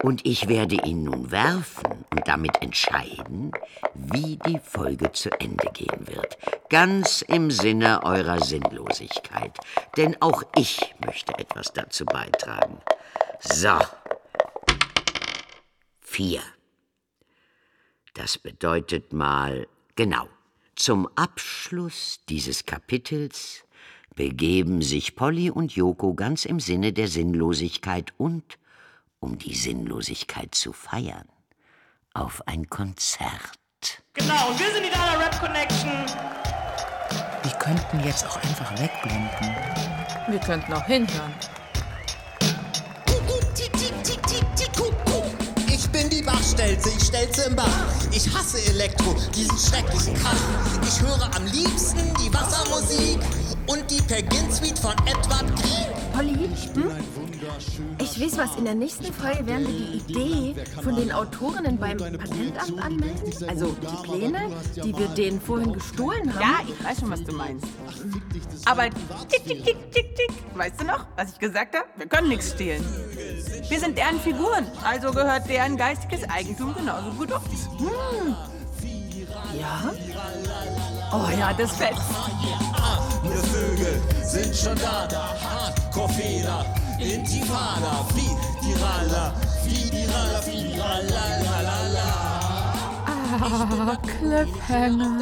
Und 0.03 0.25
ich 0.25 0.47
werde 0.47 0.75
ihn 0.75 1.03
nun 1.03 1.31
werfen 1.31 2.05
und 2.11 2.27
damit 2.27 2.61
entscheiden, 2.61 3.51
wie 3.93 4.37
die 4.45 4.59
Folge 4.59 5.11
zu 5.11 5.31
Ende 5.39 5.69
gehen 5.73 6.07
wird. 6.07 6.37
Ganz 6.69 7.21
im 7.21 7.49
Sinne 7.49 8.03
eurer 8.03 8.39
Sinnlosigkeit. 8.39 9.57
Denn 9.97 10.21
auch 10.21 10.43
ich 10.57 10.93
möchte 11.03 11.33
etwas 11.39 11.73
dazu 11.73 12.05
beitragen. 12.05 12.77
So. 13.39 13.79
Vier. 16.15 16.41
Das 18.13 18.37
bedeutet 18.37 19.11
mal, 19.11 19.67
genau, 19.97 20.29
zum 20.77 21.09
Abschluss 21.17 22.21
dieses 22.29 22.65
Kapitels 22.65 23.65
begeben 24.15 24.81
sich 24.81 25.17
Polly 25.17 25.49
und 25.49 25.75
Joko 25.75 26.13
ganz 26.13 26.45
im 26.45 26.61
Sinne 26.61 26.93
der 26.93 27.09
Sinnlosigkeit 27.09 28.13
und, 28.15 28.57
um 29.19 29.37
die 29.37 29.55
Sinnlosigkeit 29.55 30.55
zu 30.55 30.71
feiern, 30.71 31.27
auf 32.13 32.47
ein 32.47 32.69
Konzert. 32.69 33.59
Genau, 34.13 34.51
und 34.51 34.57
wir 34.57 34.71
sind 34.71 34.85
die 34.85 34.91
Dana 34.91 35.17
Rap 35.17 35.37
Connection. 35.37 35.91
Wir 37.43 37.59
könnten 37.59 37.99
jetzt 38.07 38.25
auch 38.25 38.37
einfach 38.37 38.71
wegblenden. 38.79 39.53
Wir 40.29 40.39
könnten 40.39 40.71
auch 40.71 40.85
hinhören. 40.85 41.33
Bachstelze, 46.55 46.89
ich 46.97 47.03
stelze 47.03 47.43
im 47.49 47.55
Bach. 47.55 47.67
Ich 48.11 48.33
hasse 48.33 48.61
Elektro, 48.69 49.13
diesen 49.35 49.57
schrecklichen 49.57 50.13
Krach. 50.13 50.35
Ich 50.87 51.01
höre 51.01 51.29
am 51.35 51.45
liebsten 51.47 51.99
die 52.23 52.33
Wassermusik 52.33 53.19
und 53.67 53.83
die 53.91 54.01
Pergin 54.03 54.49
Suite 54.51 54.79
von 54.79 54.93
Edward 55.05 55.53
Grieg. 55.57 55.94
Polly, 56.15 56.49
hm? 56.73 56.91
ich 57.99 58.21
weiß 58.21 58.37
was, 58.37 58.55
in 58.55 58.63
der 58.63 58.75
nächsten 58.75 59.11
Folge 59.11 59.45
werden 59.45 59.67
wir 59.67 59.73
die 59.73 59.97
Idee 59.97 60.55
von 60.81 60.95
den 60.95 61.11
Autorinnen 61.11 61.77
beim 61.77 61.97
Patentamt 61.97 62.81
anmelden. 62.81 63.49
Also 63.49 63.75
die 63.81 64.07
Pläne, 64.07 64.49
die 64.75 64.97
wir 64.97 65.09
denen 65.09 65.41
vorhin 65.41 65.73
gestohlen 65.73 66.33
haben. 66.33 66.41
Ja, 66.41 66.59
ich 66.65 66.85
weiß 66.85 67.01
schon, 67.01 67.11
was 67.11 67.21
du 67.21 67.33
meinst. 67.33 67.67
Aber 68.65 68.89
tick, 69.29 69.43
tick, 69.45 69.65
tick, 69.65 69.91
tick, 69.91 70.15
tick. 70.15 70.31
Weißt 70.53 70.79
du 70.79 70.85
noch, 70.85 71.05
was 71.17 71.33
ich 71.33 71.39
gesagt 71.39 71.75
habe? 71.75 71.85
Wir 71.97 72.07
können 72.07 72.29
nichts 72.29 72.51
stehlen. 72.51 72.85
Wir 73.67 73.79
sind 73.79 73.97
deren 73.97 74.19
Figuren, 74.21 74.65
also 74.85 75.11
gehört 75.11 75.49
deren 75.49 75.75
geistiges 75.75 76.21
Eigentum 76.29 76.73
genauso 76.75 77.09
gut 77.11 77.31
uns. 77.33 77.67
Hm. 77.77 78.35
Ja? 79.59 79.91
Oh 81.11 81.29
ja, 81.37 81.51
das 81.53 81.75
fetzt. 81.75 82.01
Wir 83.23 83.37
Vögel 83.37 84.01
sind 84.23 84.55
schon 84.55 84.77
da, 84.77 85.07
da 85.07 85.84
Hardcore-Fehler. 85.95 86.65
Intifada, 86.99 88.03
Fidirala, 88.13 89.33
Fidirala, 89.63 90.41
Fidirala, 90.41 91.23
Ah, 93.05 93.95
Cliffhanger. 94.01 95.15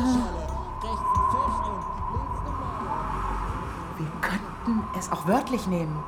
Wir 3.97 4.11
könnten 4.21 4.83
es 4.97 5.11
auch 5.11 5.27
wörtlich 5.27 5.67
nehmen. 5.67 6.03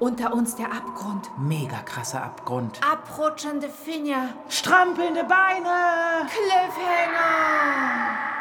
Unter 0.00 0.32
uns 0.34 0.56
der 0.56 0.72
Abgrund. 0.72 1.30
Mega 1.38 1.78
krasser 1.84 2.22
Abgrund. 2.22 2.80
Abrutschende 2.84 3.68
Finger. 3.68 4.30
Strampelnde 4.48 5.22
Beine. 5.24 6.26
Cliffhanger. 6.28 8.33